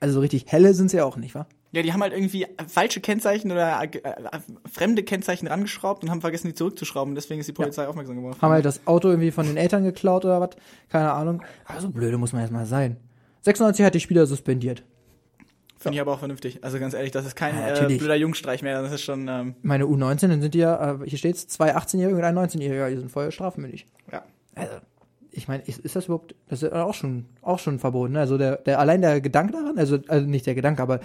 Also 0.00 0.14
so 0.14 0.20
richtig 0.20 0.46
helle 0.48 0.74
sind 0.74 0.90
sie 0.90 1.00
auch 1.00 1.16
nicht, 1.16 1.34
wa? 1.34 1.46
Ja, 1.72 1.82
die 1.82 1.92
haben 1.92 2.02
halt 2.02 2.12
irgendwie 2.12 2.46
falsche 2.68 3.00
Kennzeichen 3.00 3.50
oder 3.50 3.82
äh, 3.82 3.88
fremde 4.70 5.02
Kennzeichen 5.02 5.48
rangeschraubt 5.48 6.04
und 6.04 6.10
haben 6.10 6.20
vergessen, 6.20 6.46
die 6.46 6.54
zurückzuschrauben. 6.54 7.16
Deswegen 7.16 7.40
ist 7.40 7.48
die 7.48 7.52
Polizei 7.52 7.88
aufmerksam 7.88 8.16
geworden. 8.16 8.36
Haben 8.40 8.52
halt 8.52 8.64
das 8.64 8.86
Auto 8.86 9.08
irgendwie 9.08 9.32
von 9.32 9.46
den 9.46 9.56
Eltern 9.56 9.82
geklaut 9.82 10.24
oder 10.24 10.40
was? 10.40 10.50
Keine 10.88 11.12
Ahnung. 11.12 11.42
Aber 11.64 11.80
so 11.80 11.90
blöde 11.90 12.16
muss 12.16 12.32
man 12.32 12.42
jetzt 12.42 12.52
mal 12.52 12.64
sein. 12.64 12.96
96 13.44 13.84
hat 13.84 13.94
die 13.94 14.00
Spieler 14.00 14.26
suspendiert. 14.26 14.82
Finde 15.78 15.96
ich 15.96 16.00
aber 16.00 16.12
auch 16.12 16.18
vernünftig. 16.18 16.64
Also 16.64 16.78
ganz 16.78 16.94
ehrlich, 16.94 17.10
das 17.10 17.26
ist 17.26 17.36
kein 17.36 17.54
Ja, 17.56 17.74
äh, 17.86 17.98
blöder 17.98 18.14
Jungstreich 18.16 18.62
mehr. 18.62 18.80
Das 18.80 18.92
ist 18.92 19.02
schon, 19.02 19.28
ähm, 19.28 19.54
Meine 19.62 19.84
U19, 19.84 20.28
dann 20.28 20.40
sind 20.40 20.54
die 20.54 20.58
ja, 20.60 20.94
äh, 20.94 20.98
hier 21.04 21.18
steht's, 21.18 21.46
zwei 21.46 21.76
18-Jährige 21.76 22.16
und 22.16 22.24
ein 22.24 22.34
19-Jähriger, 22.38 22.88
die 22.90 22.96
sind 22.96 23.10
voll 23.10 23.30
strafmündig. 23.30 23.86
ja. 24.10 24.22
Also, 24.54 24.72
ich 25.36 25.48
meine, 25.48 25.64
ist, 25.64 25.80
ist 25.80 25.96
das 25.96 26.04
überhaupt, 26.04 26.34
das 26.48 26.62
ist 26.62 26.72
auch 26.72 26.94
schon, 26.94 27.24
auch 27.42 27.58
schon 27.58 27.80
verboten, 27.80 28.12
ne? 28.12 28.20
Also 28.20 28.38
der, 28.38 28.56
der, 28.58 28.78
allein 28.78 29.00
der 29.02 29.20
Gedanke 29.20 29.52
daran, 29.52 29.76
also, 29.76 29.98
also 30.06 30.26
nicht 30.26 30.46
der 30.46 30.54
Gedanke, 30.54 30.80
aber 30.80 31.00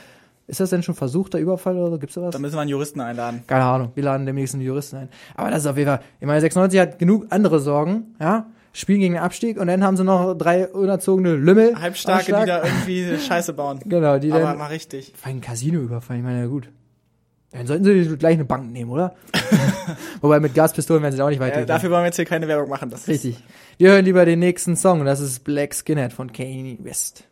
Ist 0.45 0.59
das 0.59 0.69
denn 0.69 0.83
schon 0.83 0.93
versuchter 0.95 1.39
Überfall 1.39 1.75
oder 1.77 1.89
so? 1.91 1.97
Gibt's 1.99 2.13
sowas? 2.15 2.31
Da 2.31 2.39
müssen 2.39 2.55
wir 2.55 2.61
einen 2.61 2.69
Juristen 2.69 3.01
einladen. 3.01 3.43
Keine 3.47 3.63
Ahnung, 3.63 3.91
wir 3.95 4.03
laden 4.03 4.25
demnächst 4.27 4.53
einen 4.53 4.63
Juristen 4.63 4.97
ein. 4.97 5.09
Aber 5.35 5.49
das 5.49 5.59
ist 5.61 5.65
auf 5.67 5.77
jeden 5.77 5.89
Fall, 5.89 6.01
ich 6.19 6.27
meine, 6.27 6.41
96 6.41 6.79
hat 6.79 6.99
genug 6.99 7.25
andere 7.31 7.59
Sorgen, 7.59 8.15
ja? 8.19 8.45
Spielen 8.79 8.99
gegen 9.01 9.13
den 9.15 9.21
Abstieg 9.23 9.59
und 9.59 9.67
dann 9.67 9.83
haben 9.83 9.97
sie 9.97 10.05
noch 10.05 10.33
drei 10.35 10.67
unerzogene 10.69 11.35
Lümmel. 11.35 11.75
Halbstarke, 11.79 12.25
die 12.27 12.45
da 12.45 12.63
irgendwie 12.63 13.17
Scheiße 13.17 13.51
bauen. 13.53 13.79
Genau, 13.85 14.17
die 14.19 14.31
Aber 14.31 14.41
dann 14.41 14.57
mal 14.57 14.67
richtig. 14.67 15.11
Vor 15.17 15.27
allem 15.27 15.41
Casino 15.41 15.81
überfallen, 15.81 16.21
ich 16.21 16.25
meine, 16.25 16.39
ja 16.39 16.47
gut. 16.47 16.69
Dann 17.51 17.67
sollten 17.67 17.83
sie 17.83 18.15
gleich 18.17 18.35
eine 18.35 18.45
Bank 18.45 18.71
nehmen, 18.71 18.89
oder? 18.91 19.15
Wobei 20.21 20.39
mit 20.39 20.53
Gaspistolen 20.53 21.01
werden 21.03 21.15
sie 21.15 21.21
auch 21.21 21.29
nicht 21.29 21.39
weiter. 21.41 21.61
Äh, 21.61 21.65
dafür 21.65 21.89
wollen 21.89 22.03
wir 22.03 22.05
jetzt 22.05 22.15
hier 22.17 22.25
keine 22.25 22.47
Werbung 22.47 22.69
machen. 22.69 22.89
Das 22.89 23.01
ist- 23.01 23.07
Richtig. 23.09 23.43
Wir 23.77 23.91
hören 23.91 24.05
lieber 24.05 24.23
den 24.23 24.39
nächsten 24.39 24.75
Song 24.77 24.99
und 25.01 25.07
das 25.07 25.19
ist 25.19 25.43
Black 25.43 25.73
Skinhead 25.73 26.13
von 26.13 26.31
Kanye 26.31 26.77
West. 26.81 27.25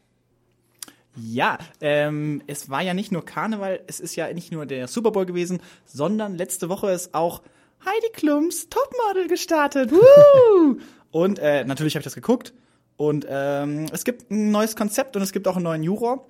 Ja, 1.16 1.58
ähm, 1.82 2.42
es 2.48 2.70
war 2.70 2.82
ja 2.82 2.94
nicht 2.94 3.12
nur 3.12 3.26
Karneval, 3.26 3.80
es 3.88 4.00
ist 4.00 4.16
ja 4.16 4.32
nicht 4.34 4.52
nur 4.52 4.66
der 4.66 4.88
Super 4.88 5.12
Bowl 5.12 5.26
gewesen, 5.26 5.60
sondern 5.86 6.36
letzte 6.36 6.68
Woche 6.70 6.92
ist 6.92 7.14
auch 7.16 7.42
Heidi 7.86 8.10
Klums 8.14 8.70
Topmodel 8.70 9.28
gestartet. 9.28 9.92
Woo! 9.94 10.78
Und 11.12 11.40
äh, 11.40 11.64
natürlich 11.66 11.96
habe 11.96 12.02
ich 12.02 12.06
das 12.06 12.16
geguckt. 12.16 12.54
Und 12.98 13.26
ähm, 13.30 13.86
es 13.92 14.04
gibt 14.04 14.32
ein 14.32 14.52
neues 14.52 14.76
Konzept 14.76 15.16
und 15.16 15.22
es 15.22 15.32
gibt 15.32 15.48
auch 15.48 15.56
einen 15.56 15.64
neuen 15.64 15.84
Juror. 15.84 16.26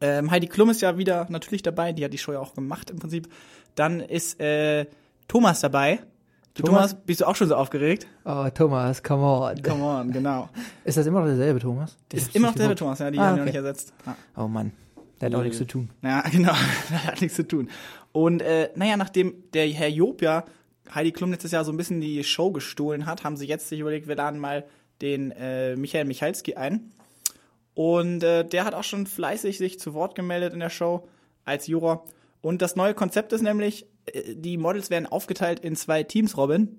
Ähm, 0.00 0.30
Heidi 0.30 0.46
Klum 0.46 0.70
ist 0.70 0.80
ja 0.80 0.96
wieder 0.96 1.26
natürlich 1.28 1.62
dabei, 1.62 1.92
die 1.92 2.04
hat 2.04 2.12
die 2.12 2.18
Show 2.18 2.32
ja 2.32 2.38
auch 2.38 2.54
gemacht 2.54 2.90
im 2.90 2.98
Prinzip. 3.00 3.28
Dann 3.74 3.98
ist 4.00 4.40
äh, 4.40 4.86
Thomas 5.26 5.60
dabei. 5.60 6.00
Du, 6.54 6.62
Thomas? 6.62 6.90
Thomas, 6.90 7.04
bist 7.06 7.20
du 7.20 7.24
auch 7.26 7.34
schon 7.36 7.48
so 7.48 7.56
aufgeregt? 7.56 8.06
Oh, 8.24 8.46
Thomas, 8.54 9.02
come 9.02 9.22
on. 9.24 9.62
Come 9.62 9.82
on, 9.82 10.12
genau. 10.12 10.48
Ist 10.84 10.96
das 10.96 11.06
immer 11.06 11.20
noch 11.20 11.26
derselbe 11.26 11.60
Thomas? 11.60 11.96
Ich 12.12 12.18
Ist 12.18 12.34
immer 12.34 12.48
noch 12.48 12.54
derselbe. 12.54 12.74
Thomas, 12.76 12.98
ja, 12.98 13.10
die 13.10 13.18
Ah, 13.18 13.22
haben 13.26 13.34
ihn 13.34 13.36
noch 13.36 13.42
okay. 13.42 13.50
nicht 13.50 13.56
ersetzt. 13.56 13.92
Ja. 14.06 14.16
Oh 14.36 14.48
Mann, 14.48 14.72
der 15.20 15.26
hat 15.30 15.34
auch 15.36 15.42
nichts 15.42 15.58
zu 15.58 15.66
tun. 15.66 15.90
Ja, 16.02 16.20
genau. 16.30 16.52
Das 16.90 17.04
hat 17.04 17.20
nichts 17.20 17.36
zu 17.36 17.46
tun. 17.46 17.68
Und 18.12 18.42
äh, 18.42 18.70
naja, 18.74 18.96
nachdem 18.96 19.34
der 19.52 19.68
Herr 19.68 19.88
Job 19.88 20.22
ja 20.22 20.44
Heidi 20.94 21.12
Klum 21.12 21.30
letztes 21.30 21.52
Jahr 21.52 21.64
so 21.64 21.72
ein 21.72 21.76
bisschen 21.76 22.00
die 22.00 22.22
Show 22.24 22.50
gestohlen 22.50 23.06
hat, 23.06 23.24
haben 23.24 23.36
sie 23.36 23.46
jetzt 23.46 23.68
sich 23.68 23.80
überlegt, 23.80 24.08
wir 24.08 24.16
laden 24.16 24.40
mal 24.40 24.64
den 25.00 25.30
äh, 25.32 25.76
Michael 25.76 26.04
Michalski 26.06 26.54
ein. 26.54 26.92
Und 27.74 28.22
äh, 28.24 28.44
der 28.44 28.64
hat 28.64 28.74
auch 28.74 28.84
schon 28.84 29.06
fleißig 29.06 29.58
sich 29.58 29.78
zu 29.78 29.94
Wort 29.94 30.14
gemeldet 30.14 30.52
in 30.52 30.60
der 30.60 30.70
Show 30.70 31.06
als 31.44 31.66
Juror. 31.68 32.04
Und 32.40 32.62
das 32.62 32.74
neue 32.76 32.94
Konzept 32.94 33.32
ist 33.32 33.42
nämlich, 33.42 33.86
äh, 34.06 34.34
die 34.34 34.56
Models 34.56 34.90
werden 34.90 35.06
aufgeteilt 35.06 35.60
in 35.60 35.76
zwei 35.76 36.02
Teams, 36.02 36.36
Robin. 36.36 36.78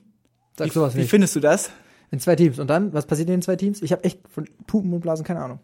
Sag 0.57 0.67
Wie, 0.67 0.71
sowas 0.71 0.95
wie 0.95 0.99
nicht. 0.99 1.09
findest 1.09 1.35
du 1.35 1.39
das? 1.39 1.71
In 2.11 2.19
zwei 2.19 2.35
Teams. 2.35 2.59
Und 2.59 2.67
dann, 2.67 2.91
was 2.91 3.05
passiert 3.05 3.29
in 3.29 3.35
den 3.35 3.41
zwei 3.41 3.55
Teams? 3.55 3.81
Ich 3.81 3.91
habe 3.91 4.03
echt 4.03 4.19
von 4.27 4.49
Pupen 4.67 4.91
und 4.93 4.99
Blasen 4.99 5.23
keine 5.25 5.41
Ahnung. 5.41 5.59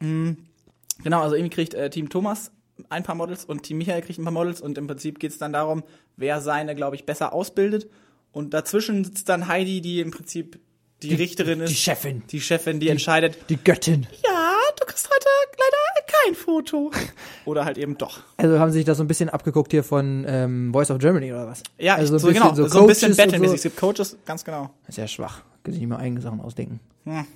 Genau, 0.00 1.20
also 1.20 1.36
irgendwie 1.36 1.54
kriegt 1.54 1.74
äh, 1.74 1.90
Team 1.90 2.08
Thomas 2.08 2.50
ein 2.88 3.02
paar 3.02 3.14
Models 3.14 3.44
und 3.44 3.62
Team 3.62 3.78
Michael 3.78 4.02
kriegt 4.02 4.18
ein 4.18 4.24
paar 4.24 4.32
Models 4.32 4.60
und 4.60 4.78
im 4.78 4.86
Prinzip 4.86 5.18
geht 5.18 5.32
es 5.32 5.38
dann 5.38 5.52
darum, 5.52 5.82
wer 6.16 6.40
seine, 6.40 6.74
glaube 6.74 6.96
ich, 6.96 7.04
besser 7.06 7.32
ausbildet. 7.32 7.88
Und 8.32 8.54
dazwischen 8.54 9.04
sitzt 9.04 9.28
dann 9.28 9.48
Heidi, 9.48 9.80
die 9.80 10.00
im 10.00 10.10
Prinzip 10.10 10.60
die, 11.02 11.14
Richterin 11.14 11.60
ist. 11.60 11.70
Die 11.70 11.74
Chefin. 11.76 12.22
Die 12.30 12.40
Chefin, 12.40 12.78
die, 12.78 12.88
entscheidet, 12.88 13.38
Die 13.48 13.56
Göttin. 13.56 14.06
ja, 14.24 14.52
du 14.78 14.84
kriegst 14.86 15.08
heute 15.08 15.26
leider 15.58 16.06
kein 16.24 16.34
Foto. 16.34 16.90
Oder 17.46 17.64
halt 17.64 17.78
eben 17.78 17.96
doch. 17.96 18.20
Also 18.36 18.58
haben 18.58 18.70
sie 18.70 18.78
sich 18.78 18.84
das 18.84 18.98
so 18.98 19.04
ein 19.04 19.08
bisschen 19.08 19.28
abgeguckt 19.30 19.70
hier 19.72 19.82
von 19.82 20.24
ähm, 20.28 20.72
Voice 20.72 20.90
of 20.90 20.98
Germany 20.98 21.32
oder 21.32 21.46
was? 21.46 21.62
Ja, 21.78 21.94
also 21.94 22.18
so, 22.18 22.28
genau, 22.28 22.54
so, 22.54 22.80
ein 22.80 22.86
bisschen 22.86 23.12
und 23.12 23.16
Battle-mäßig. 23.16 23.56
Es 23.56 23.62
So. 23.62 23.68
gibt 23.70 23.80
Coaches, 23.80 24.16
ganz 24.26 24.44
genau. 24.44 24.70
Sehr 24.88 25.08
schwach. 25.08 25.42
Können 25.64 25.72
sich 25.74 25.80
nicht 25.80 25.88
mal 25.88 25.96
eigene 25.98 26.20
Sachen 26.20 26.40
ausdenken. 26.40 26.80
Hm. 27.04 27.26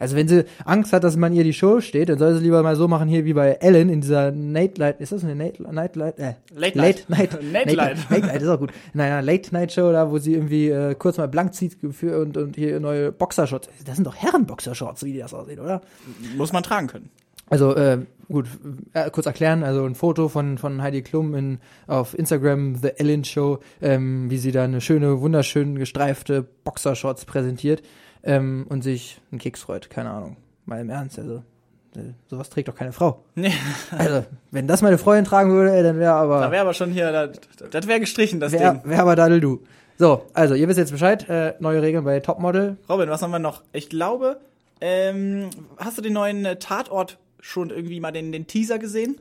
Also 0.00 0.16
wenn 0.16 0.26
sie 0.26 0.46
Angst 0.64 0.94
hat, 0.94 1.04
dass 1.04 1.16
man 1.16 1.34
ihr 1.34 1.44
die 1.44 1.52
Show 1.52 1.80
steht, 1.82 2.08
dann 2.08 2.18
soll 2.18 2.34
sie 2.34 2.42
lieber 2.42 2.62
mal 2.62 2.74
so 2.74 2.88
machen 2.88 3.06
hier 3.06 3.26
wie 3.26 3.34
bei 3.34 3.52
Ellen 3.52 3.90
in 3.90 4.00
dieser 4.00 4.32
Nate 4.32 4.80
Light, 4.80 5.00
ist 5.00 5.12
das 5.12 5.22
eine 5.22 5.36
Nate 5.36 5.62
Night 5.62 5.94
Light? 5.94 6.18
Äh, 6.18 6.34
Late 6.54 6.78
Late 6.78 7.02
Night. 7.08 7.08
Night. 7.08 7.42
Nate 7.52 7.74
Light. 7.74 8.10
Late 8.10 8.26
Night 8.26 8.42
ist 8.42 8.48
auch 8.48 8.58
gut. 8.58 8.72
In 8.94 9.00
einer 9.00 9.20
Late 9.20 9.52
Night 9.52 9.72
Show 9.72 9.92
da, 9.92 10.10
wo 10.10 10.18
sie 10.18 10.32
irgendwie 10.32 10.70
äh, 10.70 10.94
kurz 10.94 11.18
mal 11.18 11.28
blank 11.28 11.54
zieht 11.54 11.76
für 11.92 12.18
und, 12.18 12.38
und 12.38 12.56
hier 12.56 12.80
neue 12.80 13.12
Boxershorts. 13.12 13.68
Das 13.84 13.96
sind 13.96 14.06
doch 14.06 14.16
Herren-Boxershorts, 14.16 15.04
wie 15.04 15.12
die 15.12 15.18
das 15.18 15.34
aussehen, 15.34 15.60
oder? 15.60 15.82
Muss 16.36 16.52
man 16.52 16.62
tragen 16.62 16.86
können. 16.86 17.10
Also 17.50 17.74
äh, 17.74 17.98
gut, 18.28 18.46
äh, 18.94 19.10
kurz 19.10 19.26
erklären, 19.26 19.64
also 19.64 19.84
ein 19.84 19.96
Foto 19.96 20.28
von, 20.28 20.56
von 20.56 20.80
Heidi 20.80 21.02
Klum 21.02 21.34
in, 21.34 21.58
auf 21.88 22.16
Instagram, 22.16 22.76
The 22.76 22.92
Ellen 22.96 23.24
Show, 23.24 23.58
ähm, 23.82 24.30
wie 24.30 24.38
sie 24.38 24.52
da 24.52 24.64
eine 24.64 24.80
schöne, 24.80 25.20
wunderschön 25.20 25.74
gestreifte 25.74 26.46
Boxershorts 26.64 27.26
präsentiert 27.26 27.82
ähm, 28.22 28.66
und 28.68 28.82
sich 28.82 29.20
einen 29.30 29.38
Keks 29.40 29.62
freut, 29.62 29.90
keine 29.90 30.10
Ahnung. 30.10 30.36
Mal 30.66 30.80
im 30.80 30.90
Ernst, 30.90 31.18
also 31.18 31.42
äh, 31.96 32.12
sowas 32.28 32.50
trägt 32.50 32.68
doch 32.68 32.74
keine 32.74 32.92
Frau. 32.92 33.24
Nee, 33.34 33.52
Also, 33.96 34.24
wenn 34.50 34.66
das 34.66 34.82
meine 34.82 34.98
Freundin 34.98 35.24
tragen 35.24 35.50
würde, 35.50 35.72
ey, 35.72 35.82
dann 35.82 35.98
wäre 35.98 36.12
da 36.12 36.20
aber 36.20 36.50
wäre 36.50 36.62
aber 36.62 36.74
schon 36.74 36.90
hier, 36.90 37.10
das, 37.12 37.40
das 37.70 37.86
wäre 37.86 38.00
gestrichen, 38.00 38.40
das 38.40 38.52
wär, 38.52 38.74
Ding. 38.74 38.82
wär 38.84 39.00
aber 39.00 39.16
Daddel 39.16 39.40
du. 39.40 39.62
So, 39.98 40.24
also 40.32 40.54
ihr 40.54 40.66
wisst 40.68 40.78
jetzt 40.78 40.92
Bescheid, 40.92 41.28
äh, 41.28 41.54
neue 41.58 41.82
Regeln 41.82 42.04
bei 42.04 42.20
Topmodel. 42.20 42.78
Robin, 42.88 43.10
was 43.10 43.20
haben 43.22 43.32
wir 43.32 43.38
noch? 43.38 43.62
Ich 43.72 43.90
glaube, 43.90 44.40
ähm, 44.80 45.50
hast 45.76 45.98
du 45.98 46.02
den 46.02 46.14
neuen 46.14 46.44
äh, 46.44 46.56
Tatort 46.56 47.18
schon 47.40 47.70
irgendwie 47.70 48.00
mal 48.00 48.10
den, 48.10 48.32
den 48.32 48.46
Teaser 48.46 48.78
gesehen? 48.78 49.16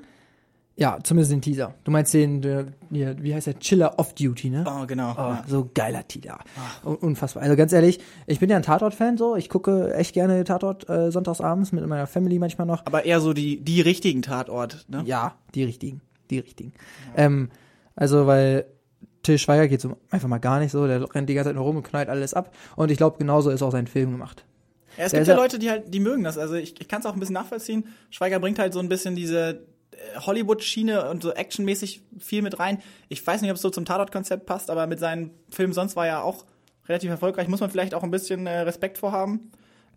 Ja, 0.80 0.98
zumindest 1.04 1.32
den 1.34 1.42
Teaser. 1.42 1.74
Du 1.84 1.92
meinst 1.92 2.14
den, 2.14 2.42
der, 2.42 2.68
hier, 2.90 3.16
wie 3.22 3.36
heißt 3.36 3.48
der, 3.48 3.60
Chiller 3.60 4.00
Off-Duty, 4.00 4.50
ne? 4.50 4.64
Oh, 4.66 4.86
genau. 4.88 5.12
Oh, 5.12 5.18
Ja. 5.18 5.44
so 5.46 5.70
geiler 5.74 6.08
Teaser. 6.08 6.40
Un- 6.86 6.96
Unfassbar. 6.96 7.44
Also 7.44 7.56
ganz 7.58 7.74
ehrlich, 7.74 8.00
ich 8.28 8.40
bin 8.40 8.50
ja 8.50 8.56
ein 8.56 8.64
Tatort-Fan 8.64 9.18
so. 9.18 9.36
Ich 9.36 9.50
gucke 9.50 9.94
echt 9.94 10.14
gerne 10.14 10.44
Tatort 10.46 10.90
äh, 10.90 11.12
sonntagsabends 11.12 11.74
mit 11.74 11.86
meiner 11.86 12.08
Family 12.08 12.40
manchmal 12.40 12.66
noch. 12.66 12.86
Aber 12.86 13.04
eher 13.04 13.20
so 13.20 13.34
die, 13.34 13.60
die 13.60 13.82
richtigen 13.82 14.22
Tatort, 14.22 14.86
ne? 14.88 15.04
Ja, 15.06 15.36
die 15.54 15.64
richtigen. 15.66 16.00
Die 16.30 16.40
richtigen. 16.40 16.72
Ähm, 17.18 17.50
also, 17.96 18.26
weil 18.26 18.66
Till 19.24 19.38
Schweiger 19.38 19.68
geht 19.68 19.82
so 19.82 19.98
einfach 20.10 20.30
mal 20.30 20.38
gar 20.38 20.60
nicht 20.60 20.72
so. 20.72 20.88
Der 20.88 21.14
rennt 21.14 21.28
die 21.28 21.34
ganze 21.34 21.50
Zeit 21.50 21.56
nur 21.56 21.66
rum 21.66 21.76
und 21.76 21.84
knallt 21.84 22.08
alles 22.08 22.34
ab. 22.34 22.56
Und 22.78 22.90
ich 22.90 22.98
glaube, 22.98 23.18
genauso 23.18 23.50
ist 23.50 23.62
auch 23.62 23.72
sein 23.74 23.88
Film 23.88 24.12
gemacht. 24.12 24.46
Ja, 24.98 25.04
es 25.06 25.12
Der 25.12 25.20
gibt 25.20 25.28
ja 25.28 25.34
ja- 25.36 25.42
Leute, 25.42 25.60
die 25.60 25.70
halt, 25.70 25.94
die 25.94 26.00
mögen 26.00 26.24
das. 26.24 26.38
Also 26.38 26.54
ich, 26.56 26.80
ich 26.80 26.88
kann 26.88 27.02
es 27.02 27.06
auch 27.06 27.14
ein 27.14 27.20
bisschen 27.20 27.34
nachvollziehen. 27.34 27.86
Schweiger 28.12 28.40
bringt 28.40 28.60
halt 28.60 28.72
so 28.74 28.80
ein 28.80 28.88
bisschen 28.88 29.16
diese 29.16 29.66
Hollywood-Schiene 30.20 31.10
und 31.10 31.24
so 31.24 31.32
actionmäßig 31.32 32.02
viel 32.20 32.42
mit 32.42 32.60
rein. 32.60 32.80
Ich 33.08 33.26
weiß 33.26 33.42
nicht, 33.42 33.52
ob 33.52 33.56
es 33.56 33.62
so 33.62 33.70
zum 33.70 33.86
Tatort-Konzept 33.86 34.46
passt, 34.46 34.70
aber 34.70 34.88
mit 34.88 35.00
seinen 35.00 35.32
Filmen 35.50 35.74
sonst 35.74 35.96
war 35.96 36.08
er 36.08 36.24
auch 36.24 36.46
relativ 36.88 37.10
erfolgreich. 37.10 37.48
Muss 37.48 37.60
man 37.60 37.70
vielleicht 37.70 37.94
auch 37.94 38.04
ein 38.04 38.12
bisschen 38.12 38.48
äh, 38.48 38.60
Respekt 38.60 38.98
vorhaben. 38.98 39.52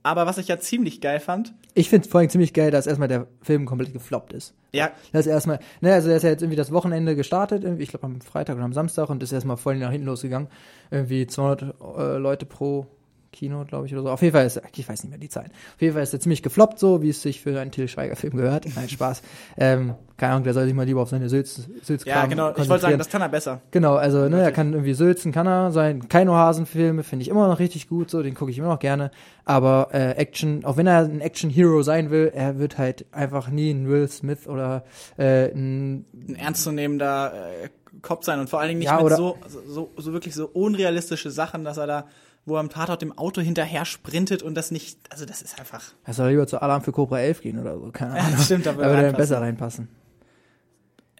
Aber 0.04 0.26
was 0.26 0.36
ich 0.38 0.48
ja 0.48 0.58
ziemlich 0.58 1.00
geil 1.00 1.20
fand, 1.20 1.54
Ich 1.74 1.88
finde 1.88 2.06
es 2.06 2.10
vor 2.10 2.20
allem 2.20 2.28
ziemlich 2.28 2.52
geil, 2.52 2.72
dass 2.72 2.88
erstmal 2.88 3.06
der 3.06 3.28
Film 3.40 3.66
komplett 3.66 3.92
gefloppt 3.92 4.32
ist. 4.32 4.52
ja, 4.72 4.90
Das 5.12 5.26
ist 5.26 5.32
erstmal, 5.32 5.60
ne, 5.80 5.94
also 5.94 6.08
der 6.08 6.16
ist 6.16 6.24
ja 6.24 6.30
jetzt 6.30 6.42
irgendwie 6.42 6.56
das 6.56 6.72
Wochenende 6.72 7.14
gestartet, 7.14 7.64
ich 7.78 7.88
glaube 7.88 8.06
am 8.06 8.20
Freitag 8.20 8.56
oder 8.56 8.64
am 8.64 8.72
Samstag 8.72 9.10
und 9.10 9.22
ist 9.22 9.30
erstmal 9.30 9.56
voll 9.56 9.76
nach 9.76 9.92
hinten 9.92 10.08
losgegangen. 10.08 10.48
Irgendwie 10.90 11.26
200 11.28 11.62
äh, 11.80 12.16
Leute 12.16 12.46
pro 12.46 12.88
Kino, 13.32 13.64
glaube 13.64 13.86
ich, 13.86 13.92
oder 13.94 14.02
so. 14.02 14.10
Auf 14.10 14.22
jeden 14.22 14.32
Fall 14.32 14.46
ist, 14.46 14.60
ich 14.76 14.88
weiß 14.88 15.02
nicht 15.02 15.10
mehr 15.10 15.18
die 15.18 15.28
Zahlen. 15.28 15.50
Auf 15.74 15.80
jeden 15.80 15.94
Fall 15.94 16.02
ist 16.02 16.12
er 16.12 16.20
ziemlich 16.20 16.42
gefloppt, 16.42 16.78
so 16.78 17.02
wie 17.02 17.08
es 17.08 17.22
sich 17.22 17.40
für 17.40 17.58
einen 17.58 17.70
Till 17.70 17.88
Schweiger-Film 17.88 18.36
gehört. 18.36 18.66
Nein, 18.76 18.88
Spaß. 18.88 19.22
Ähm, 19.56 19.94
keine 20.16 20.34
Ahnung, 20.34 20.44
der 20.44 20.54
soll 20.54 20.66
sich 20.66 20.74
mal 20.74 20.86
lieber 20.86 21.00
auf 21.02 21.08
seine 21.08 21.28
Sülz, 21.28 21.68
Sülz 21.82 22.04
ja, 22.04 22.26
genau. 22.26 22.50
Ich 22.50 22.68
wollte 22.68 22.82
sagen, 22.82 22.98
das 22.98 23.08
kann 23.08 23.22
er 23.22 23.28
besser. 23.28 23.60
Genau, 23.72 23.96
also 23.96 24.28
ne, 24.28 24.42
er 24.42 24.52
kann 24.52 24.72
irgendwie 24.72 24.94
Sülzen, 24.94 25.32
kann 25.32 25.48
er 25.48 25.72
sein. 25.72 26.08
Keino-Hasen-Filme 26.08 27.02
finde 27.02 27.24
ich 27.24 27.28
immer 27.28 27.48
noch 27.48 27.58
richtig 27.58 27.88
gut, 27.88 28.10
so 28.10 28.22
den 28.22 28.34
gucke 28.34 28.50
ich 28.52 28.58
immer 28.58 28.68
noch 28.68 28.78
gerne. 28.78 29.10
Aber 29.44 29.88
äh, 29.92 30.12
Action, 30.12 30.64
auch 30.64 30.76
wenn 30.76 30.86
er 30.86 30.98
ein 30.98 31.20
Action-Hero 31.20 31.82
sein 31.82 32.10
will, 32.10 32.30
er 32.32 32.58
wird 32.58 32.78
halt 32.78 33.06
einfach 33.10 33.48
nie 33.48 33.70
ein 33.70 33.88
Will 33.88 34.06
Smith 34.08 34.46
oder 34.46 34.84
äh, 35.16 35.46
ein 35.46 36.04
Ein 36.28 36.36
ernstzunehmender 36.36 37.32
äh, 37.64 37.68
Kopf 38.00 38.24
sein 38.24 38.40
und 38.40 38.48
vor 38.48 38.60
allen 38.60 38.68
Dingen 38.68 38.78
nicht 38.80 38.88
Ja, 38.88 39.02
mit 39.02 39.12
so, 39.14 39.38
so, 39.66 39.92
so 39.96 40.12
wirklich 40.12 40.34
so 40.34 40.46
unrealistische 40.46 41.30
Sachen, 41.30 41.64
dass 41.64 41.76
er 41.76 41.86
da, 41.86 42.06
wo 42.44 42.54
er 42.56 42.60
am 42.60 42.70
Tatort 42.70 43.02
dem 43.02 43.16
Auto 43.16 43.40
hinterher 43.40 43.84
sprintet 43.84 44.42
und 44.42 44.54
das 44.54 44.70
nicht, 44.70 44.98
also 45.10 45.24
das 45.24 45.42
ist 45.42 45.58
einfach. 45.58 45.82
Er 46.04 46.14
soll 46.14 46.30
lieber 46.30 46.46
zu 46.46 46.60
Alarm 46.60 46.82
für 46.82 46.92
Cobra 46.92 47.20
11 47.20 47.40
gehen 47.40 47.58
oder 47.60 47.78
so, 47.78 47.90
keine 47.92 48.14
Ja, 48.16 48.22
Ahnung. 48.22 48.32
das 48.36 48.44
stimmt, 48.46 48.66
da 48.66 48.76
würde 48.76 49.04
er 49.04 49.12
besser 49.12 49.40
reinpassen. 49.40 49.88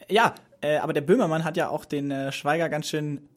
Ja, 0.08 0.34
äh, 0.60 0.78
aber 0.78 0.92
der 0.92 1.00
Böhmermann 1.02 1.44
hat 1.44 1.56
ja 1.56 1.68
auch 1.68 1.84
den 1.84 2.10
äh, 2.10 2.32
Schweiger 2.32 2.68
ganz 2.68 2.88
schön 2.88 3.28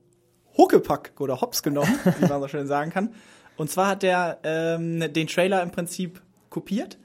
Huckepack 0.58 1.13
oder 1.19 1.41
Hops 1.41 1.63
genommen, 1.63 1.93
wie 2.19 2.28
man 2.28 2.41
so 2.41 2.48
schön 2.48 2.67
sagen 2.67 2.91
kann. 2.91 3.13
Und 3.58 3.69
zwar 3.69 3.88
hat 3.88 4.04
er 4.04 4.39
ähm, 4.43 5.13
den 5.13 5.28
Trailer 5.28 5.62
im 5.63 5.71
Prinzip 5.71 6.21
kopiert. 6.50 6.98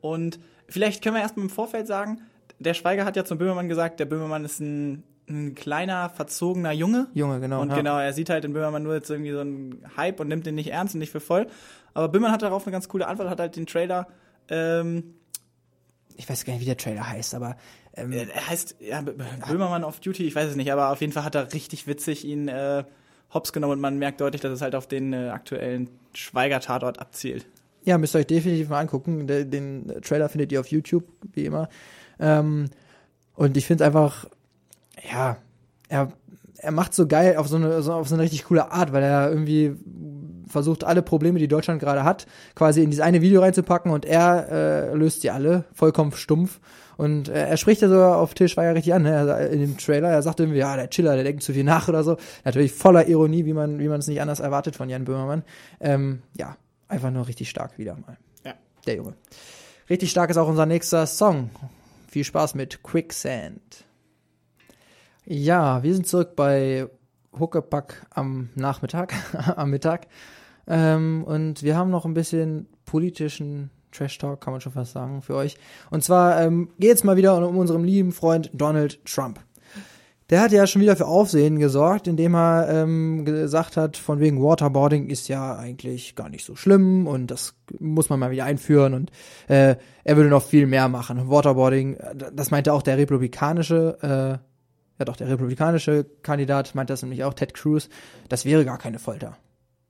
Und 0.00 0.38
vielleicht 0.68 1.02
können 1.02 1.16
wir 1.16 1.22
erstmal 1.22 1.44
im 1.44 1.50
Vorfeld 1.50 1.86
sagen, 1.86 2.22
der 2.58 2.74
Schweiger 2.74 3.04
hat 3.04 3.16
ja 3.16 3.24
zum 3.24 3.38
Böhmermann 3.38 3.68
gesagt, 3.68 4.00
der 4.00 4.06
Böhmermann 4.06 4.44
ist 4.44 4.60
ein, 4.60 5.04
ein 5.28 5.54
kleiner, 5.54 6.10
verzogener 6.10 6.72
Junge. 6.72 7.08
Junge, 7.14 7.40
genau. 7.40 7.60
Und 7.60 7.70
ja. 7.70 7.76
genau, 7.76 7.98
er 7.98 8.12
sieht 8.12 8.30
halt 8.30 8.44
den 8.44 8.52
Böhmermann 8.52 8.82
nur 8.82 8.94
jetzt 8.94 9.10
irgendwie 9.10 9.32
so 9.32 9.40
einen 9.40 9.82
Hype 9.96 10.20
und 10.20 10.28
nimmt 10.28 10.46
den 10.46 10.54
nicht 10.54 10.70
ernst 10.70 10.94
und 10.94 11.00
nicht 11.00 11.12
für 11.12 11.20
voll. 11.20 11.46
Aber 11.94 12.08
Böhmermann 12.08 12.32
hat 12.32 12.42
darauf 12.42 12.66
eine 12.66 12.72
ganz 12.72 12.88
coole 12.88 13.06
Antwort, 13.06 13.28
hat 13.28 13.40
halt 13.40 13.56
den 13.56 13.66
Trailer, 13.66 14.08
ähm, 14.48 15.14
Ich 16.16 16.28
weiß 16.28 16.44
gar 16.44 16.52
nicht, 16.52 16.62
wie 16.62 16.66
der 16.66 16.76
Trailer 16.76 17.08
heißt, 17.08 17.34
aber 17.34 17.56
ähm, 17.94 18.12
äh, 18.12 18.26
er 18.26 18.48
heißt 18.48 18.76
ja, 18.80 19.00
Böhmermann 19.02 19.84
auf 19.84 20.00
Duty, 20.00 20.26
ich 20.26 20.34
weiß 20.34 20.50
es 20.50 20.56
nicht, 20.56 20.72
aber 20.72 20.90
auf 20.90 21.00
jeden 21.00 21.12
Fall 21.12 21.24
hat 21.24 21.34
er 21.34 21.52
richtig 21.52 21.86
witzig 21.86 22.24
ihn 22.24 22.48
äh, 22.48 22.84
hops 23.32 23.52
genommen 23.52 23.74
und 23.74 23.80
man 23.80 23.98
merkt 23.98 24.20
deutlich, 24.20 24.40
dass 24.40 24.52
es 24.52 24.62
halt 24.62 24.74
auf 24.74 24.86
den 24.86 25.12
äh, 25.12 25.28
aktuellen 25.28 25.88
Schweiger-Tatort 26.14 26.98
abzielt. 26.98 27.46
Ja, 27.84 27.98
müsst 27.98 28.14
ihr 28.14 28.20
euch 28.20 28.26
definitiv 28.26 28.68
mal 28.68 28.80
angucken. 28.80 29.26
Den, 29.26 29.50
den 29.50 30.02
Trailer 30.02 30.28
findet 30.28 30.52
ihr 30.52 30.60
auf 30.60 30.66
YouTube, 30.68 31.04
wie 31.32 31.44
immer. 31.44 31.68
Ähm, 32.18 32.70
Und 33.34 33.56
ich 33.56 33.66
finde 33.66 33.84
einfach, 33.84 34.26
ja, 35.10 35.36
er, 35.88 36.12
er 36.58 36.70
macht 36.72 36.94
so 36.94 37.06
geil 37.06 37.36
auf 37.36 37.48
so 37.48 37.56
eine, 37.56 37.82
so, 37.82 37.92
auf 37.92 38.08
so 38.08 38.14
eine 38.14 38.22
richtig 38.24 38.44
coole 38.44 38.70
Art, 38.72 38.92
weil 38.92 39.02
er 39.02 39.30
irgendwie 39.30 39.76
versucht, 40.48 40.84
alle 40.84 41.02
Probleme, 41.02 41.38
die 41.38 41.48
Deutschland 41.48 41.80
gerade 41.80 42.04
hat, 42.04 42.26
quasi 42.54 42.82
in 42.82 42.90
dieses 42.90 43.04
eine 43.04 43.20
Video 43.20 43.40
reinzupacken 43.40 43.90
und 43.90 44.04
er 44.04 44.48
äh, 44.50 44.94
löst 44.94 45.22
die 45.22 45.30
alle, 45.30 45.64
vollkommen 45.72 46.12
stumpf. 46.12 46.60
Und 46.96 47.28
äh, 47.28 47.46
er 47.46 47.56
spricht 47.56 47.80
ja 47.80 47.88
sogar 47.88 48.18
auf 48.18 48.34
Tisch 48.34 48.56
war 48.56 48.64
ja 48.64 48.72
richtig 48.72 48.92
an, 48.92 49.02
ne? 49.02 49.46
In 49.52 49.60
dem 49.60 49.78
Trailer. 49.78 50.08
Er 50.08 50.20
sagt 50.20 50.40
irgendwie, 50.40 50.58
ja, 50.58 50.74
der 50.74 50.90
Chiller, 50.90 51.14
der 51.14 51.22
denkt 51.22 51.44
zu 51.44 51.52
viel 51.52 51.62
nach 51.62 51.88
oder 51.88 52.02
so. 52.02 52.16
Natürlich 52.44 52.72
voller 52.72 53.06
Ironie, 53.06 53.44
wie 53.44 53.52
man, 53.52 53.78
wie 53.78 53.86
man 53.86 54.00
es 54.00 54.08
nicht 54.08 54.20
anders 54.20 54.40
erwartet 54.40 54.74
von 54.74 54.88
Jan 54.88 55.04
Böhmermann. 55.04 55.44
Ähm, 55.78 56.22
ja, 56.36 56.56
einfach 56.88 57.12
nur 57.12 57.28
richtig 57.28 57.50
stark 57.50 57.78
wieder 57.78 57.94
mal. 57.94 58.16
Ja. 58.44 58.54
Der 58.86 58.96
Junge. 58.96 59.14
Richtig 59.88 60.10
stark 60.10 60.30
ist 60.30 60.38
auch 60.38 60.48
unser 60.48 60.66
nächster 60.66 61.06
Song. 61.06 61.50
Viel 62.10 62.24
Spaß 62.24 62.56
mit 62.56 62.82
Quicksand. 62.82 63.84
Ja, 65.30 65.82
wir 65.82 65.92
sind 65.92 66.06
zurück 66.06 66.36
bei 66.36 66.88
Huckepack 67.38 68.06
am 68.08 68.48
Nachmittag, 68.54 69.12
am 69.56 69.68
Mittag. 69.68 70.06
Ähm, 70.66 71.22
und 71.22 71.62
wir 71.62 71.76
haben 71.76 71.90
noch 71.90 72.06
ein 72.06 72.14
bisschen 72.14 72.66
politischen 72.86 73.68
Trash 73.92 74.16
Talk, 74.16 74.40
kann 74.40 74.54
man 74.54 74.62
schon 74.62 74.72
fast 74.72 74.92
sagen, 74.92 75.20
für 75.20 75.34
euch. 75.34 75.58
Und 75.90 76.02
zwar 76.02 76.40
ähm, 76.40 76.70
geht 76.78 76.94
es 76.94 77.04
mal 77.04 77.18
wieder 77.18 77.46
um 77.46 77.58
unseren 77.58 77.84
lieben 77.84 78.12
Freund 78.12 78.48
Donald 78.54 79.04
Trump. 79.04 79.38
Der 80.30 80.40
hat 80.40 80.52
ja 80.52 80.66
schon 80.66 80.80
wieder 80.80 80.96
für 80.96 81.06
Aufsehen 81.06 81.58
gesorgt, 81.58 82.06
indem 82.06 82.34
er 82.34 82.66
ähm, 82.70 83.26
gesagt 83.26 83.76
hat, 83.76 83.98
von 83.98 84.20
wegen 84.20 84.42
Waterboarding 84.42 85.10
ist 85.10 85.28
ja 85.28 85.56
eigentlich 85.56 86.14
gar 86.16 86.30
nicht 86.30 86.46
so 86.46 86.56
schlimm 86.56 87.06
und 87.06 87.30
das 87.30 87.54
muss 87.78 88.08
man 88.08 88.18
mal 88.18 88.30
wieder 88.30 88.44
einführen 88.44 88.94
und 88.94 89.10
äh, 89.48 89.76
er 90.04 90.16
würde 90.16 90.30
noch 90.30 90.42
viel 90.42 90.66
mehr 90.66 90.88
machen. 90.88 91.28
Waterboarding, 91.28 91.96
äh, 91.96 92.14
das 92.32 92.50
meinte 92.50 92.72
auch 92.72 92.82
der 92.82 92.96
republikanische, 92.96 94.38
äh, 94.40 94.47
ja 94.98 95.04
doch, 95.04 95.16
der 95.16 95.28
republikanische 95.28 96.06
Kandidat 96.22 96.74
meinte 96.74 96.92
das 96.92 97.02
nämlich 97.02 97.24
auch, 97.24 97.34
Ted 97.34 97.54
Cruz, 97.54 97.88
das 98.28 98.44
wäre 98.44 98.64
gar 98.64 98.78
keine 98.78 98.98
Folter. 98.98 99.36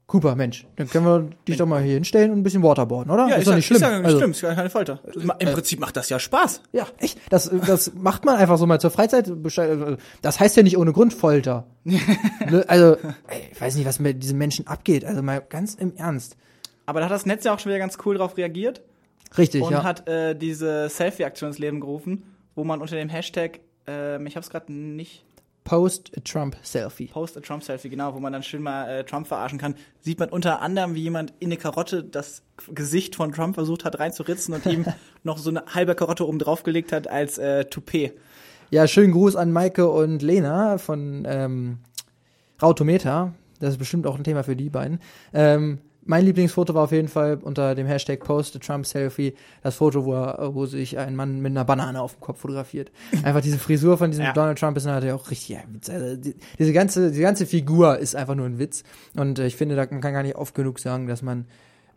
Cooper, 0.07 0.37
Mensch, 0.37 0.66
dann 0.77 0.88
können 0.88 1.05
wir 1.05 1.29
dich 1.47 1.59
doch 1.59 1.66
mal 1.66 1.83
hier 1.83 1.92
hinstellen 1.92 2.31
und 2.31 2.38
ein 2.38 2.42
bisschen 2.42 2.62
waterboarden, 2.62 3.12
oder? 3.12 3.29
Ja, 3.29 3.35
ist 3.35 3.40
ist 3.40 3.49
doch 3.49 3.55
nicht 3.57 3.66
schlimm. 3.66 3.77
Ist 3.77 3.83
ja 3.83 3.97
nicht 3.99 4.07
Also- 4.07 4.16
schlimm, 4.16 4.31
ist 4.31 4.40
ja 4.40 4.55
keine 4.55 4.71
Folter. 4.71 5.01
Im 5.38 5.53
Prinzip 5.53 5.81
macht 5.81 5.97
das 5.99 6.09
ja 6.09 6.18
Spaß. 6.18 6.62
ja, 6.73 6.87
echt. 6.97 7.18
Das, 7.29 7.51
das 7.66 7.92
macht 7.94 8.25
man 8.25 8.37
einfach 8.37 8.57
so 8.57 8.64
mal 8.64 8.81
zur 8.81 8.90
Freizeit. 8.90 9.31
Das 10.23 10.40
heißt 10.40 10.57
ja 10.57 10.62
nicht 10.62 10.79
ohne 10.79 10.94
Grund 10.94 11.12
Folter. 11.12 11.66
ne? 11.85 12.01
Also, 12.68 12.97
ey, 13.27 13.51
ich 13.53 13.61
weiß 13.61 13.77
nicht, 13.77 13.85
was 13.87 13.99
mit 14.01 14.23
diesen 14.23 14.38
Menschen 14.38 14.66
abgeht. 14.66 15.05
Also 15.05 15.23
mal 15.23 15.42
ganz 15.47 15.75
im 15.75 15.94
Ernst. 15.97 16.38
Aber 16.87 17.01
da 17.01 17.07
hat 17.07 17.12
das 17.12 17.27
Netz 17.27 17.44
ja 17.44 17.53
auch 17.53 17.59
schon 17.59 17.68
wieder 17.68 17.79
ganz 17.79 17.99
cool 18.07 18.16
drauf 18.16 18.38
reagiert 18.38 18.81
Richtig, 19.37 19.61
und 19.61 19.73
ja. 19.73 19.83
hat 19.85 20.09
äh, 20.09 20.35
diese 20.35 20.88
Selfie-Aktion 20.88 21.49
ins 21.51 21.59
Leben 21.59 21.81
gerufen, 21.81 22.23
wo 22.55 22.64
man 22.64 22.81
unter 22.81 22.97
dem 22.97 23.11
Hashtag, 23.11 23.61
ähm, 23.88 24.27
ich 24.27 24.37
hab's 24.37 24.51
gerade 24.51 24.72
nicht, 24.72 25.24
Post 25.68 26.12
a 26.16 26.20
Trump 26.24 26.57
Selfie. 26.62 27.09
Post 27.09 27.37
a 27.37 27.40
Trump 27.40 27.62
Selfie, 27.62 27.90
genau, 27.90 28.14
wo 28.14 28.20
man 28.20 28.33
dann 28.33 28.42
schön 28.42 28.62
mal 28.62 28.88
äh, 28.88 29.05
Trump 29.05 29.27
verarschen 29.27 29.59
kann, 29.59 29.74
sieht 30.01 30.18
man 30.18 30.31
unter 30.31 30.62
anderem, 30.62 30.94
wie 30.94 31.03
jemand 31.03 31.35
in 31.40 31.48
eine 31.48 31.59
Karotte 31.59 32.03
das 32.03 32.42
Gesicht 32.74 33.16
von 33.16 33.33
Trump 33.33 33.55
versucht 33.55 33.85
hat 33.85 33.98
reinzuritzen 33.98 34.55
und 34.55 34.64
ihm 34.64 34.87
noch 35.24 35.37
so 35.37 35.51
eine 35.51 35.64
halbe 35.74 35.94
Karotte 35.94 36.27
oben 36.27 36.38
drauf 36.38 36.62
gelegt 36.62 36.90
hat 36.90 37.07
als 37.07 37.37
äh, 37.37 37.66
Toupet. 37.66 38.12
Ja, 38.70 38.87
schönen 38.87 39.12
Gruß 39.12 39.37
an 39.37 39.53
Maike 39.53 39.90
und 39.90 40.22
Lena 40.22 40.79
von 40.79 41.27
ähm, 41.29 41.79
Rautometer. 42.62 43.35
Das 43.61 43.72
ist 43.72 43.79
bestimmt 43.79 44.07
auch 44.07 44.16
ein 44.16 44.24
Thema 44.24 44.44
für 44.44 44.57
die 44.57 44.70
beiden. 44.70 45.01
Ähm, 45.35 45.81
mein 46.09 46.25
Lieblingsfoto 46.25 46.75
war 46.75 46.85
auf 46.85 46.92
jeden 46.92 47.09
Fall 47.09 47.38
unter 47.42 47.75
dem 47.75 47.87
Hashtag 47.87 48.21
Post 48.21 48.59
Trump 48.62 48.87
Selfie 48.87 49.35
das 49.62 49.77
Foto, 49.77 50.07
wo, 50.07 50.14
er, 50.14 50.55
wo 50.55 50.64
sich 50.64 50.97
ein 50.97 51.14
Mann 51.14 51.40
mit 51.40 51.51
einer 51.51 51.66
Banane 51.66 52.01
auf 52.01 52.14
dem 52.14 52.21
Kopf 52.21 52.40
fotografiert. 52.40 52.90
Einfach 53.23 53.42
diese 53.42 53.59
Frisur 53.59 53.99
von 53.99 54.11
diesem 54.11 54.25
Ja. 54.25 54.33
Donald 54.33 54.59
Trump 54.59 54.79
ist 54.79 54.87
natürlich 54.87 55.12
auch 55.12 55.31
richtig 55.31 55.59
ein 55.59 55.75
Witz. 55.75 55.90
Also 55.90 56.16
die, 56.16 56.35
diese 56.59 56.73
ganze, 56.73 57.12
die 57.12 57.21
ganze 57.21 57.44
Figur 57.44 57.99
ist 57.99 58.16
einfach 58.16 58.35
nur 58.35 58.47
ein 58.47 58.59
Witz. 58.59 58.85
Und 59.16 59.38
äh, 59.38 59.47
ich 59.47 59.57
finde, 59.57 59.77
da, 59.77 59.87
man 59.90 60.01
kann 60.01 60.14
gar 60.14 60.23
nicht 60.23 60.37
oft 60.37 60.55
genug 60.55 60.79
sagen, 60.79 61.07
dass 61.07 61.21
man 61.21 61.44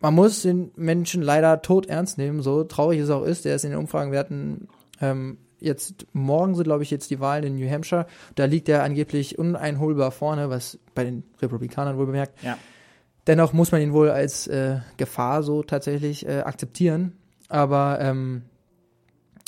man 0.00 0.14
muss 0.14 0.42
den 0.42 0.72
Menschen 0.76 1.22
leider 1.22 1.62
tot 1.62 1.86
ernst 1.86 2.18
nehmen, 2.18 2.42
so 2.42 2.64
traurig 2.64 3.00
es 3.00 3.08
auch 3.08 3.22
ist. 3.22 3.46
Der 3.46 3.54
ist 3.54 3.64
in 3.64 3.70
den 3.70 3.78
Umfragenwerten 3.78 4.68
ähm, 5.00 5.38
jetzt 5.58 6.06
morgen 6.12 6.54
sind, 6.54 6.64
glaube 6.64 6.82
ich, 6.82 6.90
jetzt 6.90 7.10
die 7.10 7.20
Wahlen 7.20 7.44
in 7.44 7.54
New 7.54 7.70
Hampshire. 7.70 8.06
Da 8.34 8.44
liegt 8.44 8.68
er 8.68 8.82
angeblich 8.82 9.38
uneinholbar 9.38 10.10
vorne, 10.10 10.50
was 10.50 10.78
bei 10.94 11.04
den 11.04 11.22
Republikanern 11.40 11.96
wohl 11.96 12.06
bemerkt. 12.06 12.42
Ja. 12.42 12.58
Dennoch 13.26 13.52
muss 13.52 13.70
man 13.72 13.80
ihn 13.80 13.92
wohl 13.92 14.10
als 14.10 14.46
äh, 14.48 14.78
Gefahr 14.96 15.42
so 15.42 15.62
tatsächlich 15.62 16.26
äh, 16.26 16.40
akzeptieren. 16.40 17.12
Aber 17.48 17.98
ähm, 18.00 18.42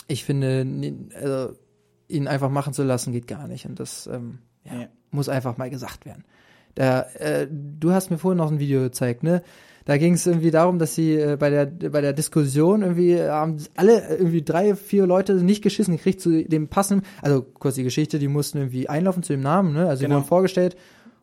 ich 0.06 0.24
finde, 0.24 0.66
also, 1.20 1.54
ihn 2.08 2.28
einfach 2.28 2.50
machen 2.50 2.72
zu 2.72 2.82
lassen, 2.84 3.12
geht 3.12 3.26
gar 3.26 3.48
nicht. 3.48 3.66
Und 3.66 3.80
das 3.80 4.06
ähm, 4.06 4.38
ja, 4.64 4.82
Ja. 4.82 4.86
muss 5.10 5.28
einfach 5.28 5.56
mal 5.56 5.70
gesagt 5.70 6.06
werden. 6.06 6.24
Da, 6.74 7.02
äh, 7.18 7.46
du 7.50 7.92
hast 7.92 8.10
mir 8.10 8.18
vorhin 8.18 8.38
noch 8.38 8.50
ein 8.50 8.58
Video 8.58 8.80
gezeigt, 8.82 9.22
ne? 9.22 9.42
Da 9.86 9.98
ging 9.98 10.14
es 10.14 10.26
irgendwie 10.26 10.50
darum, 10.50 10.78
dass 10.78 10.94
sie 10.94 11.14
äh, 11.14 11.36
bei 11.38 11.50
der 11.50 11.66
bei 11.66 12.00
der 12.00 12.14
Diskussion 12.14 12.80
irgendwie 12.82 13.20
haben 13.20 13.58
alle 13.76 14.08
irgendwie 14.16 14.42
drei, 14.42 14.74
vier 14.74 15.06
Leute 15.06 15.34
nicht 15.34 15.62
geschissen 15.62 15.94
gekriegt 15.96 16.20
zu 16.22 16.42
dem 16.42 16.68
passenden, 16.68 17.04
also 17.22 17.42
kurz 17.42 17.74
die 17.74 17.82
Geschichte, 17.84 18.18
die 18.18 18.28
mussten 18.28 18.58
irgendwie 18.58 18.88
einlaufen 18.88 19.22
zu 19.22 19.34
dem 19.34 19.42
Namen, 19.42 19.72
ne? 19.74 19.86
Also 19.88 20.00
die 20.00 20.04
Genau. 20.06 20.16
wurden 20.16 20.26
vorgestellt. 20.26 20.76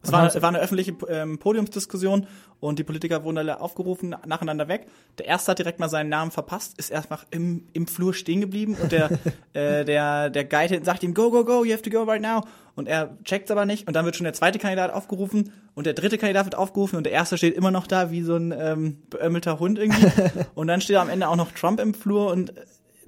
Es 0.03 0.11
war, 0.11 0.33
war 0.41 0.49
eine 0.49 0.59
öffentliche 0.59 0.95
ähm, 1.09 1.37
Podiumsdiskussion 1.37 2.25
und 2.59 2.79
die 2.79 2.83
Politiker 2.83 3.23
wurden 3.23 3.37
alle 3.37 3.61
aufgerufen, 3.61 4.15
nacheinander 4.25 4.67
weg. 4.67 4.87
Der 5.19 5.27
erste 5.27 5.51
hat 5.51 5.59
direkt 5.59 5.79
mal 5.79 5.89
seinen 5.89 6.09
Namen 6.09 6.31
verpasst, 6.31 6.77
ist 6.77 6.89
erstmal 6.89 7.19
im, 7.29 7.67
im 7.73 7.87
Flur 7.87 8.13
stehen 8.13 8.41
geblieben 8.41 8.75
und 8.81 8.91
der, 8.91 9.11
äh, 9.53 9.85
der, 9.85 10.29
der 10.29 10.45
Guide 10.45 10.83
sagt 10.83 11.03
ihm, 11.03 11.13
go, 11.13 11.29
go, 11.29 11.45
go, 11.45 11.63
you 11.63 11.71
have 11.73 11.83
to 11.83 11.89
go 11.89 12.03
right 12.03 12.21
now. 12.21 12.43
Und 12.75 12.87
er 12.87 13.17
checkt's 13.25 13.51
aber 13.51 13.65
nicht 13.65 13.87
und 13.87 13.95
dann 13.95 14.05
wird 14.05 14.15
schon 14.15 14.23
der 14.23 14.33
zweite 14.33 14.57
Kandidat 14.57 14.91
aufgerufen 14.91 15.51
und 15.75 15.85
der 15.85 15.93
dritte 15.93 16.17
Kandidat 16.17 16.45
wird 16.45 16.55
aufgerufen 16.55 16.95
und 16.95 17.03
der 17.03 17.13
erste 17.13 17.37
steht 17.37 17.55
immer 17.55 17.69
noch 17.69 17.85
da 17.85 18.11
wie 18.11 18.23
so 18.23 18.35
ein 18.35 18.53
ähm, 18.57 19.03
beömmelter 19.09 19.59
Hund 19.59 19.77
irgendwie. 19.77 20.07
und 20.55 20.67
dann 20.67 20.81
steht 20.81 20.95
am 20.95 21.09
Ende 21.09 21.27
auch 21.27 21.35
noch 21.35 21.51
Trump 21.51 21.79
im 21.79 21.93
Flur 21.93 22.31
und 22.31 22.53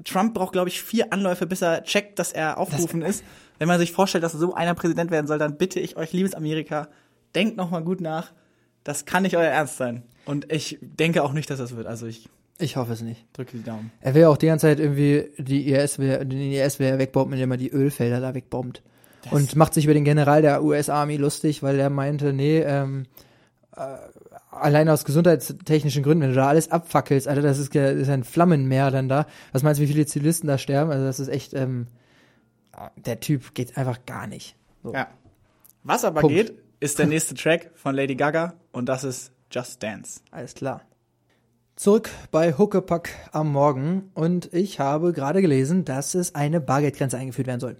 Trump 0.03 0.33
braucht, 0.33 0.53
glaube 0.53 0.69
ich, 0.69 0.81
vier 0.81 1.13
Anläufe, 1.13 1.45
bis 1.45 1.61
er 1.61 1.83
checkt, 1.83 2.19
dass 2.19 2.31
er 2.31 2.57
aufgerufen 2.57 3.01
ist. 3.01 3.23
Wenn 3.63 3.69
man 3.69 3.79
sich 3.79 3.93
vorstellt, 3.93 4.25
dass 4.25 4.33
so 4.33 4.53
einer 4.53 4.73
Präsident 4.73 5.09
werden 5.09 5.25
soll, 5.25 5.39
dann 5.39 5.55
bitte 5.55 5.79
ich 5.79 5.95
euch, 5.95 6.11
liebes 6.11 6.35
Amerika, 6.35 6.89
denkt 7.33 7.55
noch 7.55 7.71
mal 7.71 7.81
gut 7.81 8.01
nach. 8.01 8.33
Das 8.83 9.05
kann 9.05 9.23
nicht 9.23 9.37
euer 9.37 9.47
Ernst 9.47 9.77
sein. 9.77 10.03
Und 10.25 10.51
ich 10.51 10.79
denke 10.81 11.23
auch 11.23 11.31
nicht, 11.31 11.49
dass 11.49 11.59
das 11.59 11.73
wird. 11.73 11.87
Also 11.87 12.05
ich 12.05 12.27
Ich 12.59 12.75
hoffe 12.75 12.91
es 12.91 12.99
nicht. 12.99 13.25
drücke 13.31 13.55
die 13.55 13.63
Daumen. 13.63 13.89
Er 14.01 14.15
will 14.15 14.25
auch 14.25 14.35
die 14.35 14.47
ganze 14.47 14.67
Zeit 14.67 14.81
irgendwie 14.81 15.29
die 15.37 15.71
IS, 15.71 15.95
den 15.95 16.29
IS 16.29 16.77
er 16.81 16.99
wegbomben, 16.99 17.31
indem 17.35 17.51
er 17.51 17.57
die 17.57 17.71
Ölfelder 17.71 18.19
da 18.19 18.33
wegbombt. 18.33 18.83
Und 19.31 19.55
macht 19.55 19.73
sich 19.75 19.85
über 19.85 19.93
den 19.93 20.03
General 20.03 20.41
der 20.41 20.61
US-Army 20.61 21.15
lustig, 21.15 21.63
weil 21.63 21.79
er 21.79 21.89
meinte, 21.89 22.33
nee, 22.33 22.59
ähm, 22.59 23.05
äh, 23.77 23.95
allein 24.51 24.89
aus 24.89 25.05
gesundheitstechnischen 25.05 26.03
Gründen, 26.03 26.23
wenn 26.23 26.31
du 26.31 26.35
da 26.35 26.49
alles 26.49 26.69
abfackelst, 26.69 27.29
Alter, 27.29 27.41
das 27.43 27.59
ist, 27.59 27.73
das 27.73 27.95
ist 27.95 28.09
ein 28.09 28.25
Flammenmeer 28.25 28.91
dann 28.91 29.07
da. 29.07 29.25
Was 29.53 29.63
meinst 29.63 29.79
du, 29.79 29.83
wie 29.83 29.87
viele 29.93 30.05
Zivilisten 30.05 30.49
da 30.49 30.57
sterben? 30.57 30.91
Also 30.91 31.05
das 31.05 31.21
ist 31.21 31.29
echt, 31.29 31.53
ähm, 31.53 31.87
der 32.95 33.19
Typ 33.19 33.53
geht 33.53 33.77
einfach 33.77 34.05
gar 34.05 34.27
nicht. 34.27 34.55
So. 34.83 34.93
Ja. 34.93 35.07
Was 35.83 36.05
aber 36.05 36.21
Punkt. 36.21 36.35
geht, 36.35 36.53
ist 36.79 36.99
der 36.99 37.07
nächste 37.07 37.35
Track 37.35 37.71
von 37.75 37.95
Lady 37.95 38.15
Gaga 38.15 38.53
und 38.71 38.87
das 38.87 39.03
ist 39.03 39.31
Just 39.51 39.81
Dance. 39.83 40.21
Alles 40.31 40.53
klar. 40.53 40.81
Zurück 41.75 42.09
bei 42.31 42.53
Huckepack 42.53 43.09
am 43.31 43.51
Morgen 43.51 44.11
und 44.13 44.53
ich 44.53 44.79
habe 44.79 45.11
gerade 45.11 45.41
gelesen, 45.41 45.85
dass 45.85 46.13
es 46.13 46.35
eine 46.35 46.61
Bargeldgrenze 46.61 47.17
eingeführt 47.17 47.47
werden 47.47 47.59
soll. 47.59 47.77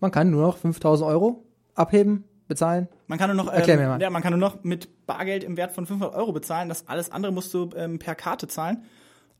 Man 0.00 0.10
kann 0.10 0.30
nur 0.30 0.42
noch 0.42 0.56
5000 0.58 1.08
Euro 1.08 1.44
abheben, 1.74 2.24
bezahlen. 2.48 2.88
Man 3.06 3.18
kann 3.18 3.34
nur 3.34 3.44
noch, 3.44 3.52
ähm, 3.52 3.78
mir 3.78 3.88
mal. 3.88 4.00
ja, 4.00 4.10
man 4.10 4.22
kann 4.22 4.32
nur 4.32 4.40
noch 4.40 4.64
mit 4.64 5.06
Bargeld 5.06 5.44
im 5.44 5.56
Wert 5.56 5.72
von 5.72 5.86
500 5.86 6.14
Euro 6.16 6.32
bezahlen. 6.32 6.68
Das 6.68 6.88
alles 6.88 7.12
andere 7.12 7.30
musst 7.30 7.54
du 7.54 7.70
ähm, 7.76 7.98
per 7.98 8.14
Karte 8.14 8.48
zahlen. 8.48 8.84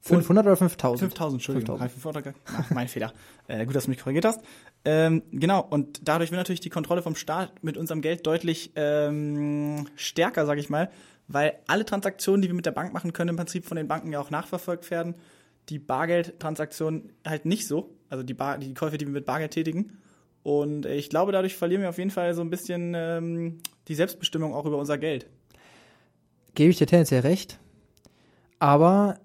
500 0.00 0.46
oder 0.46 0.56
5000? 0.56 1.10
5000, 1.10 1.40
Entschuldigung. 1.40 1.78
5000. 1.78 2.24
5000. 2.24 2.34
Ach, 2.56 2.70
mein 2.70 2.88
Fehler. 2.88 3.12
Äh, 3.46 3.66
gut, 3.66 3.74
dass 3.74 3.84
du 3.84 3.90
mich 3.90 3.98
korrigiert 3.98 4.24
hast. 4.24 4.40
Ähm, 4.84 5.22
genau, 5.32 5.60
und 5.60 6.08
dadurch 6.08 6.30
wird 6.30 6.38
natürlich 6.38 6.60
die 6.60 6.70
Kontrolle 6.70 7.02
vom 7.02 7.14
Staat 7.14 7.62
mit 7.62 7.76
unserem 7.76 8.00
Geld 8.00 8.26
deutlich 8.26 8.72
ähm, 8.76 9.86
stärker, 9.96 10.46
sag 10.46 10.58
ich 10.58 10.70
mal, 10.70 10.90
weil 11.26 11.58
alle 11.66 11.84
Transaktionen, 11.84 12.42
die 12.42 12.48
wir 12.48 12.54
mit 12.54 12.66
der 12.66 12.72
Bank 12.72 12.92
machen 12.92 13.12
können, 13.12 13.30
im 13.30 13.36
Prinzip 13.36 13.66
von 13.66 13.76
den 13.76 13.88
Banken 13.88 14.12
ja 14.12 14.20
auch 14.20 14.30
nachverfolgt 14.30 14.90
werden. 14.90 15.14
Die 15.68 15.78
Bargeldtransaktionen 15.78 17.12
halt 17.26 17.44
nicht 17.44 17.66
so, 17.66 17.90
also 18.08 18.22
die, 18.22 18.34
Bar 18.34 18.58
die 18.58 18.72
Käufe, 18.72 18.96
die 18.96 19.06
wir 19.06 19.12
mit 19.12 19.26
Bargeld 19.26 19.50
tätigen. 19.50 19.98
Und 20.42 20.86
ich 20.86 21.10
glaube, 21.10 21.32
dadurch 21.32 21.56
verlieren 21.56 21.82
wir 21.82 21.90
auf 21.90 21.98
jeden 21.98 22.10
Fall 22.10 22.32
so 22.32 22.40
ein 22.40 22.48
bisschen 22.48 22.94
ähm, 22.96 23.58
die 23.88 23.94
Selbstbestimmung 23.94 24.54
auch 24.54 24.64
über 24.64 24.78
unser 24.78 24.96
Geld. 24.96 25.26
Gebe 26.54 26.70
ich 26.70 26.78
dir 26.78 26.86
tendenziell 26.86 27.20
recht. 27.20 27.58
Aber 28.58 29.18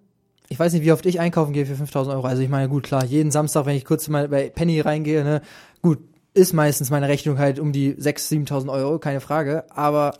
ich 0.54 0.60
weiß 0.60 0.72
nicht, 0.74 0.84
wie 0.84 0.92
oft 0.92 1.04
ich 1.08 1.20
einkaufen 1.20 1.52
gehe 1.52 1.66
für 1.66 1.76
5000 1.76 2.16
Euro. 2.16 2.28
Also 2.28 2.44
ich 2.44 2.50
meine, 2.50 2.70
gut, 2.70 2.84
klar, 2.84 3.04
jeden 3.04 3.32
Samstag, 3.32 3.66
wenn 3.66 3.76
ich 3.76 3.86
kurz 3.86 4.08
mal 4.08 4.28
bei 4.28 4.50
Penny 4.50 4.80
reingehe, 4.82 5.24
ne, 5.24 5.42
gut, 5.82 5.98
ist 6.36 6.54
meistens 6.54 6.92
meine 6.92 7.08
Rechnung 7.08 7.40
halt 7.40 7.58
um 7.58 7.72
die 7.72 7.96
6.000, 7.96 8.48
7.000 8.48 8.72
Euro, 8.72 9.00
keine 9.00 9.20
Frage. 9.20 9.66
Aber 9.72 10.14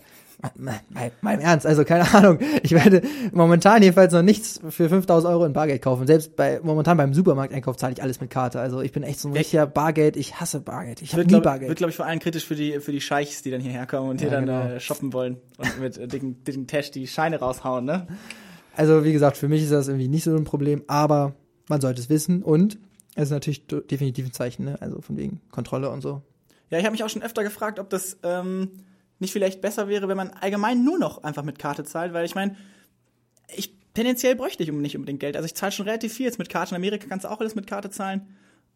Mal, 0.58 0.82
mal, 0.90 1.12
mal 1.22 1.36
im 1.36 1.40
Ernst, 1.40 1.66
also 1.66 1.86
keine 1.86 2.14
Ahnung. 2.14 2.38
Ich 2.64 2.72
werde 2.72 3.02
momentan 3.32 3.82
jedenfalls 3.82 4.12
noch 4.12 4.24
nichts 4.24 4.60
für 4.68 4.90
5000 4.90 5.32
Euro 5.32 5.46
in 5.46 5.54
Bargeld 5.54 5.82
kaufen. 5.82 6.06
Selbst 6.06 6.36
bei, 6.36 6.60
momentan 6.62 6.98
beim 6.98 7.14
Supermarkteinkauf 7.14 7.78
zahle 7.78 7.94
ich 7.94 8.04
alles 8.04 8.20
mit 8.20 8.30
Karte. 8.30 8.60
Also 8.60 8.82
ich 8.82 8.92
bin 8.92 9.04
echt 9.04 9.22
so 9.22 9.30
ein 9.30 9.34
richtiger 9.34 9.66
Bargeld. 9.68 10.18
Ich 10.18 10.42
hasse 10.42 10.60
Bargeld. 10.60 11.02
Ich 11.02 11.14
habe 11.14 11.22
nie 11.22 11.30
glaub, 11.30 11.44
Bargeld. 11.44 11.70
wird 11.70 11.78
glaube 11.78 11.92
ich, 11.92 11.96
vor 11.96 12.08
allem 12.08 12.20
kritisch 12.20 12.46
für 12.46 12.56
die, 12.56 12.82
für 12.82 12.92
die 12.92 13.00
Scheichs, 13.00 13.42
die 13.42 13.52
dann 13.52 13.62
hierher 13.62 13.86
kommen 13.88 14.10
und 14.10 14.20
hier 14.20 14.32
Ja, 14.32 14.42
dann 14.42 14.46
genau. 14.48 14.76
äh, 14.76 14.80
shoppen 14.82 15.14
wollen 15.14 15.38
und 15.58 15.80
mit 15.80 15.98
äh, 15.98 16.08
dicken, 16.10 16.44
dicken 16.44 16.68
Tash 16.68 16.92
die 16.92 17.08
Scheine 17.08 17.40
raushauen, 17.40 17.86
ne? 17.86 18.08
Also 18.76 19.04
wie 19.04 19.14
gesagt, 19.14 19.38
für 19.38 19.48
mich 19.48 19.64
ist 19.64 19.72
das 19.72 19.88
irgendwie 19.88 20.08
nicht 20.08 20.24
so 20.24 20.36
ein 20.36 20.46
Problem, 20.46 20.84
aber 20.88 21.36
man 21.70 21.82
sollte 21.82 22.02
es 22.02 22.10
wissen 22.10 22.44
und 22.44 22.78
es 23.16 23.26
ist 23.26 23.32
natürlich 23.32 23.68
definitiv 23.68 24.26
ein 24.26 24.34
Zeichen, 24.34 24.66
ne? 24.66 24.82
Also 24.82 25.02
von 25.02 25.18
wegen 25.18 25.42
Kontrolle 25.52 25.90
und 25.90 26.02
so. 26.02 26.22
Ja, 26.70 26.80
ich 26.80 26.86
habe 26.86 26.94
mich 26.94 27.04
auch 27.04 27.10
schon 27.10 27.22
öfter 27.22 27.44
gefragt, 27.44 27.80
ob 27.80 27.90
das 27.90 28.18
ähm, 28.24 28.72
nicht 29.20 29.32
vielleicht 29.32 29.62
besser 29.62 29.88
wäre, 29.88 30.08
wenn 30.08 30.18
man 30.18 30.32
allgemein 30.32 30.84
nur 30.84 30.98
noch 30.98 31.24
einfach 31.24 31.44
mit 31.44 31.60
Karte 31.60 31.84
zahlt, 31.84 32.14
weil 32.14 32.26
ich 32.26 32.34
meine, 32.34 32.56
ich 33.56 33.78
tendenziell 33.94 34.36
bräuchte 34.36 34.64
ich 34.64 34.72
nicht 34.72 34.96
unbedingt 34.96 35.20
Geld. 35.20 35.36
Also 35.36 35.46
ich 35.46 35.54
zahle 35.54 35.72
schon 35.72 35.86
relativ 35.86 36.14
viel 36.14 36.26
jetzt 36.26 36.40
mit 36.40 36.50
Karte. 36.50 36.72
In 36.72 36.78
Amerika 36.78 37.06
kannst 37.08 37.26
du 37.26 37.30
auch 37.30 37.40
alles 37.40 37.54
mit 37.54 37.68
Karte 37.68 37.92
zahlen. 37.92 38.28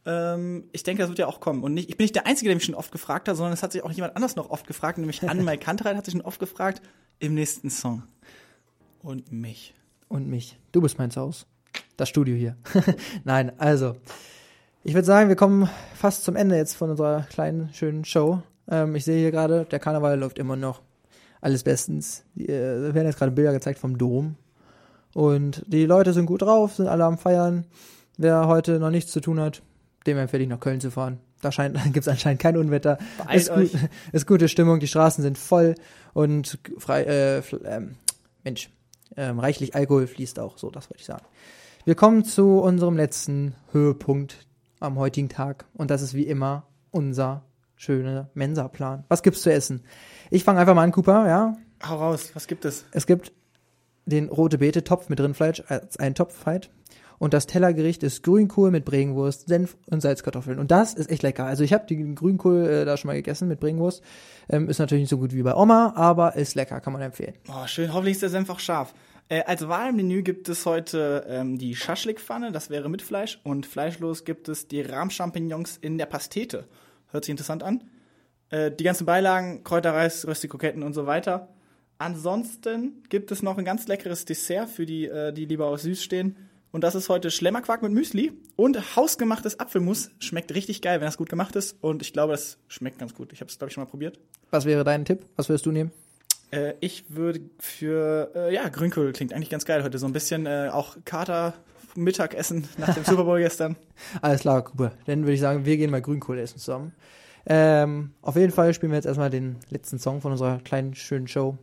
Ähm, 0.05 0.65
ich 0.71 0.83
denke, 0.83 1.01
das 1.01 1.09
wird 1.09 1.19
ja 1.19 1.27
auch 1.27 1.39
kommen. 1.39 1.63
Und 1.63 1.73
nicht, 1.73 1.89
ich 1.89 1.97
bin 1.97 2.05
nicht 2.05 2.15
der 2.15 2.27
Einzige, 2.27 2.49
der 2.49 2.55
mich 2.55 2.65
schon 2.65 2.75
oft 2.75 2.91
gefragt 2.91 3.27
hat, 3.27 3.35
sondern 3.35 3.53
es 3.53 3.63
hat 3.63 3.71
sich 3.71 3.83
auch 3.83 3.91
jemand 3.91 4.15
anders 4.15 4.35
noch 4.35 4.49
oft 4.51 4.67
gefragt, 4.67 4.99
nämlich 4.99 5.23
Anne 5.27 5.57
Kantereit 5.57 5.97
hat 5.97 6.05
sich 6.05 6.13
schon 6.13 6.21
oft 6.21 6.39
gefragt 6.39 6.81
im 7.19 7.33
nächsten 7.33 7.69
Song. 7.69 8.03
Und 9.01 9.31
mich. 9.31 9.73
Und 10.07 10.27
mich. 10.27 10.57
Du 10.71 10.81
bist 10.81 10.97
mein 10.97 11.13
Haus. 11.15 11.45
Das 11.97 12.09
Studio 12.09 12.35
hier. 12.35 12.55
Nein, 13.23 13.51
also. 13.59 13.95
Ich 14.83 14.93
würde 14.93 15.05
sagen, 15.05 15.29
wir 15.29 15.35
kommen 15.35 15.69
fast 15.95 16.23
zum 16.23 16.35
Ende 16.35 16.55
jetzt 16.55 16.75
von 16.75 16.89
unserer 16.89 17.23
kleinen, 17.23 17.73
schönen 17.73 18.05
Show. 18.05 18.41
Ähm, 18.69 18.95
ich 18.95 19.03
sehe 19.03 19.19
hier 19.19 19.31
gerade, 19.31 19.65
der 19.65 19.79
Karneval 19.79 20.17
läuft 20.17 20.39
immer 20.39 20.55
noch. 20.55 20.81
Alles 21.41 21.63
bestens. 21.63 22.23
Die, 22.35 22.47
äh, 22.47 22.93
werden 22.93 23.07
jetzt 23.07 23.17
gerade 23.17 23.31
Bilder 23.31 23.51
gezeigt 23.51 23.79
vom 23.79 23.97
Dom. 23.97 24.35
Und 25.13 25.63
die 25.67 25.85
Leute 25.85 26.13
sind 26.13 26.25
gut 26.25 26.41
drauf, 26.41 26.75
sind 26.75 26.87
alle 26.87 27.05
am 27.05 27.17
Feiern. 27.17 27.65
Wer 28.17 28.47
heute 28.47 28.79
noch 28.79 28.89
nichts 28.89 29.11
zu 29.11 29.19
tun 29.19 29.39
hat, 29.39 29.61
dem 30.05 30.17
empfehle 30.17 30.43
ich 30.43 30.49
nach 30.49 30.59
Köln 30.59 30.81
zu 30.81 30.91
fahren. 30.91 31.19
Da 31.41 31.49
gibt 31.85 31.97
es 31.97 32.07
anscheinend 32.07 32.41
kein 32.41 32.57
Unwetter. 32.57 32.97
Beeilt 33.17 33.41
ist, 33.41 33.53
gut, 33.53 33.81
ist 34.11 34.27
gute 34.27 34.47
Stimmung, 34.47 34.79
die 34.79 34.87
Straßen 34.87 35.21
sind 35.21 35.37
voll 35.37 35.75
und 36.13 36.59
frei, 36.77 37.03
äh, 37.03 37.41
ähm, 37.65 37.95
Mensch, 38.43 38.69
ähm, 39.15 39.39
reichlich 39.39 39.75
Alkohol 39.75 40.07
fließt 40.07 40.39
auch, 40.39 40.57
so, 40.57 40.69
das 40.69 40.89
wollte 40.89 41.01
ich 41.01 41.05
sagen. 41.05 41.25
Wir 41.85 41.95
kommen 41.95 42.25
zu 42.25 42.59
unserem 42.59 42.97
letzten 42.97 43.55
Höhepunkt 43.71 44.45
am 44.79 44.97
heutigen 44.97 45.29
Tag 45.29 45.65
und 45.73 45.89
das 45.89 46.01
ist 46.01 46.13
wie 46.13 46.27
immer 46.27 46.67
unser 46.91 47.43
schöner 47.75 48.29
Mensa-Plan. 48.33 49.05
Was 49.07 49.23
gibt's 49.23 49.41
zu 49.41 49.51
essen? 49.51 49.83
Ich 50.29 50.43
fange 50.43 50.59
einfach 50.59 50.75
mal 50.75 50.83
an, 50.83 50.91
Cooper, 50.91 51.27
ja. 51.27 51.55
Hau 51.87 51.97
raus, 51.97 52.31
was 52.33 52.47
gibt 52.47 52.65
es? 52.65 52.85
Es 52.91 53.05
gibt 53.05 53.31
den 54.05 54.29
rote 54.29 54.57
Beete 54.57 54.83
Topf 54.83 55.09
mit 55.09 55.19
Rindfleisch 55.19 55.63
als 55.67 55.97
ein 55.97 56.15
Topf 56.15 56.45
halt. 56.45 56.71
Und 57.19 57.33
das 57.33 57.47
Tellergericht 57.47 58.03
ist 58.03 58.23
Grünkohl 58.23 58.71
mit 58.71 58.85
Bregenwurst, 58.85 59.47
Senf 59.47 59.75
und 59.89 60.01
Salzkartoffeln. 60.01 60.59
Und 60.59 60.71
das 60.71 60.93
ist 60.93 61.09
echt 61.09 61.23
lecker. 61.23 61.45
Also 61.45 61.63
ich 61.63 61.73
habe 61.73 61.87
den 61.87 62.15
Grünkohl 62.15 62.67
äh, 62.67 62.85
da 62.85 62.97
schon 62.97 63.07
mal 63.07 63.15
gegessen 63.15 63.47
mit 63.47 63.59
Bregenwurst. 63.59 64.03
Ähm, 64.49 64.69
ist 64.69 64.79
natürlich 64.79 65.03
nicht 65.03 65.09
so 65.09 65.17
gut 65.17 65.33
wie 65.33 65.41
bei 65.41 65.55
Oma, 65.55 65.93
aber 65.95 66.35
ist 66.35 66.55
lecker, 66.55 66.79
kann 66.79 66.93
man 66.93 67.01
empfehlen. 67.01 67.33
Oh, 67.49 67.65
schön, 67.65 67.93
hoffentlich 67.93 68.13
ist 68.15 68.21
der 68.21 68.29
Senf 68.29 68.49
auch 68.49 68.59
scharf. 68.59 68.93
Äh, 69.29 69.43
als 69.43 69.67
Wahlmenü 69.67 70.21
gibt 70.21 70.47
es 70.47 70.65
heute 70.65 71.25
ähm, 71.27 71.57
die 71.57 71.75
Schaschlikpfanne, 71.75 72.51
das 72.51 72.69
wäre 72.69 72.89
mit 72.89 73.01
Fleisch. 73.01 73.39
Und 73.43 73.65
fleischlos 73.65 74.23
gibt 74.23 74.47
es 74.47 74.67
die 74.67 74.81
Rahmchampignons 74.81 75.77
in 75.77 75.97
der 75.97 76.05
Pastete. 76.05 76.65
Hört 77.11 77.25
sich 77.25 77.31
interessant 77.31 77.63
an. 77.63 77.83
Äh, 78.49 78.71
die 78.71 78.83
ganzen 78.83 79.05
Beilagen, 79.05 79.63
Kräuterreis, 79.63 80.25
Röstikroketten 80.25 80.83
und 80.83 80.93
so 80.93 81.07
weiter. 81.07 81.49
Ansonsten 81.97 83.03
gibt 83.09 83.31
es 83.31 83.41
noch 83.41 83.57
ein 83.57 83.65
ganz 83.65 83.87
leckeres 83.87 84.25
Dessert 84.25 84.69
für 84.69 84.85
die, 84.85 85.05
äh, 85.05 85.33
die 85.33 85.45
lieber 85.45 85.65
auf 85.67 85.81
süß 85.81 86.01
stehen. 86.01 86.37
Und 86.71 86.83
das 86.83 86.95
ist 86.95 87.09
heute 87.09 87.31
Schlemmerquark 87.31 87.81
mit 87.81 87.91
Müsli 87.91 88.33
und 88.55 88.95
hausgemachtes 88.95 89.59
Apfelmus. 89.59 90.11
Schmeckt 90.19 90.53
richtig 90.53 90.81
geil, 90.81 90.99
wenn 90.99 91.07
das 91.07 91.17
gut 91.17 91.29
gemacht 91.29 91.55
ist. 91.55 91.77
Und 91.81 92.01
ich 92.01 92.13
glaube, 92.13 92.33
das 92.33 92.57
schmeckt 92.67 92.99
ganz 92.99 93.13
gut. 93.13 93.33
Ich 93.33 93.41
habe 93.41 93.49
es, 93.49 93.57
glaube 93.57 93.69
ich, 93.69 93.73
schon 93.73 93.83
mal 93.83 93.89
probiert. 93.89 94.19
Was 94.51 94.65
wäre 94.65 94.83
dein 94.83 95.05
Tipp? 95.05 95.25
Was 95.35 95.49
würdest 95.49 95.65
du 95.65 95.71
nehmen? 95.71 95.91
Äh, 96.51 96.73
ich 96.79 97.05
würde 97.09 97.41
für, 97.59 98.31
äh, 98.35 98.53
ja, 98.53 98.67
Grünkohl 98.69 99.11
klingt 99.13 99.33
eigentlich 99.33 99.49
ganz 99.49 99.65
geil 99.65 99.83
heute. 99.83 99.97
So 99.97 100.05
ein 100.05 100.13
bisschen 100.13 100.45
äh, 100.45 100.69
auch 100.71 100.97
Kater 101.05 101.53
Mittagessen 101.95 102.67
nach 102.77 102.93
dem 102.93 103.03
Super 103.05 103.23
Bowl 103.23 103.39
gestern. 103.39 103.75
Alles 104.21 104.41
klar, 104.41 104.63
Cooper. 104.63 104.91
Dann 105.05 105.21
würde 105.21 105.33
ich 105.33 105.41
sagen, 105.41 105.65
wir 105.65 105.77
gehen 105.77 105.89
mal 105.89 106.01
Grünkohl 106.01 106.37
essen 106.37 106.59
zusammen. 106.59 106.93
Ähm, 107.49 108.11
auf 108.21 108.35
jeden 108.35 108.51
Fall 108.51 108.73
spielen 108.73 108.91
wir 108.91 108.97
jetzt 108.97 109.05
erstmal 109.05 109.29
den 109.29 109.55
letzten 109.69 109.99
Song 109.99 110.21
von 110.21 110.33
unserer 110.33 110.59
kleinen, 110.59 110.95
schönen 110.95 111.27
Show. 111.27 111.57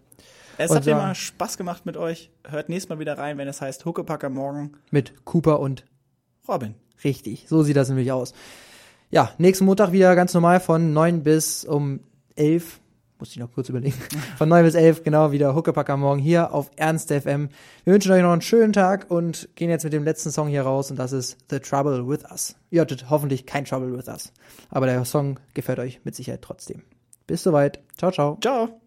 Es 0.58 0.70
hat 0.70 0.84
mir 0.84 0.92
sagen- 0.92 0.98
mal 1.06 1.14
Spaß 1.14 1.56
gemacht 1.56 1.86
mit 1.86 1.96
euch. 1.96 2.30
Hört 2.48 2.68
nächstes 2.68 2.88
Mal 2.88 2.98
wieder 2.98 3.18
rein, 3.18 3.38
wenn 3.38 3.48
es 3.48 3.60
heißt 3.60 3.84
Huckepacker 3.84 4.28
morgen. 4.30 4.72
Mit 4.90 5.24
Cooper 5.24 5.60
und 5.60 5.84
Robin. 6.48 6.74
Richtig, 7.02 7.46
so 7.48 7.62
sieht 7.62 7.76
das 7.76 7.88
nämlich 7.88 8.12
aus. 8.12 8.32
Ja, 9.10 9.32
nächsten 9.38 9.64
Montag 9.64 9.92
wieder 9.92 10.14
ganz 10.16 10.32
normal 10.34 10.60
von 10.60 10.92
9 10.92 11.22
bis 11.22 11.64
um 11.64 12.00
11. 12.36 12.80
Muss 13.20 13.30
ich 13.30 13.38
noch 13.38 13.52
kurz 13.52 13.68
überlegen. 13.68 13.94
Von 14.36 14.48
9 14.48 14.64
bis 14.64 14.74
11, 14.74 15.04
genau, 15.04 15.30
wieder 15.30 15.54
Huckepack 15.54 15.88
am 15.88 16.00
Morgen 16.00 16.20
hier 16.20 16.52
auf 16.52 16.70
Ernst 16.76 17.10
FM. 17.12 17.48
Wir 17.84 17.92
wünschen 17.94 18.10
euch 18.10 18.20
noch 18.22 18.32
einen 18.32 18.42
schönen 18.42 18.72
Tag 18.72 19.08
und 19.08 19.48
gehen 19.54 19.70
jetzt 19.70 19.84
mit 19.84 19.92
dem 19.92 20.02
letzten 20.04 20.30
Song 20.32 20.48
hier 20.48 20.62
raus 20.62 20.90
und 20.90 20.98
das 20.98 21.12
ist 21.12 21.38
The 21.48 21.60
Trouble 21.60 22.08
With 22.08 22.24
Us. 22.30 22.56
Ihr 22.70 22.80
hattet 22.80 23.08
hoffentlich 23.10 23.46
kein 23.46 23.64
Trouble 23.64 23.96
With 23.96 24.08
Us. 24.08 24.32
Aber 24.68 24.86
der 24.86 25.04
Song 25.04 25.38
gefällt 25.54 25.78
euch 25.78 26.00
mit 26.04 26.16
Sicherheit 26.16 26.42
trotzdem. 26.42 26.82
Bis 27.28 27.44
soweit. 27.44 27.80
Ciao, 27.96 28.10
ciao. 28.10 28.36
Ciao. 28.42 28.80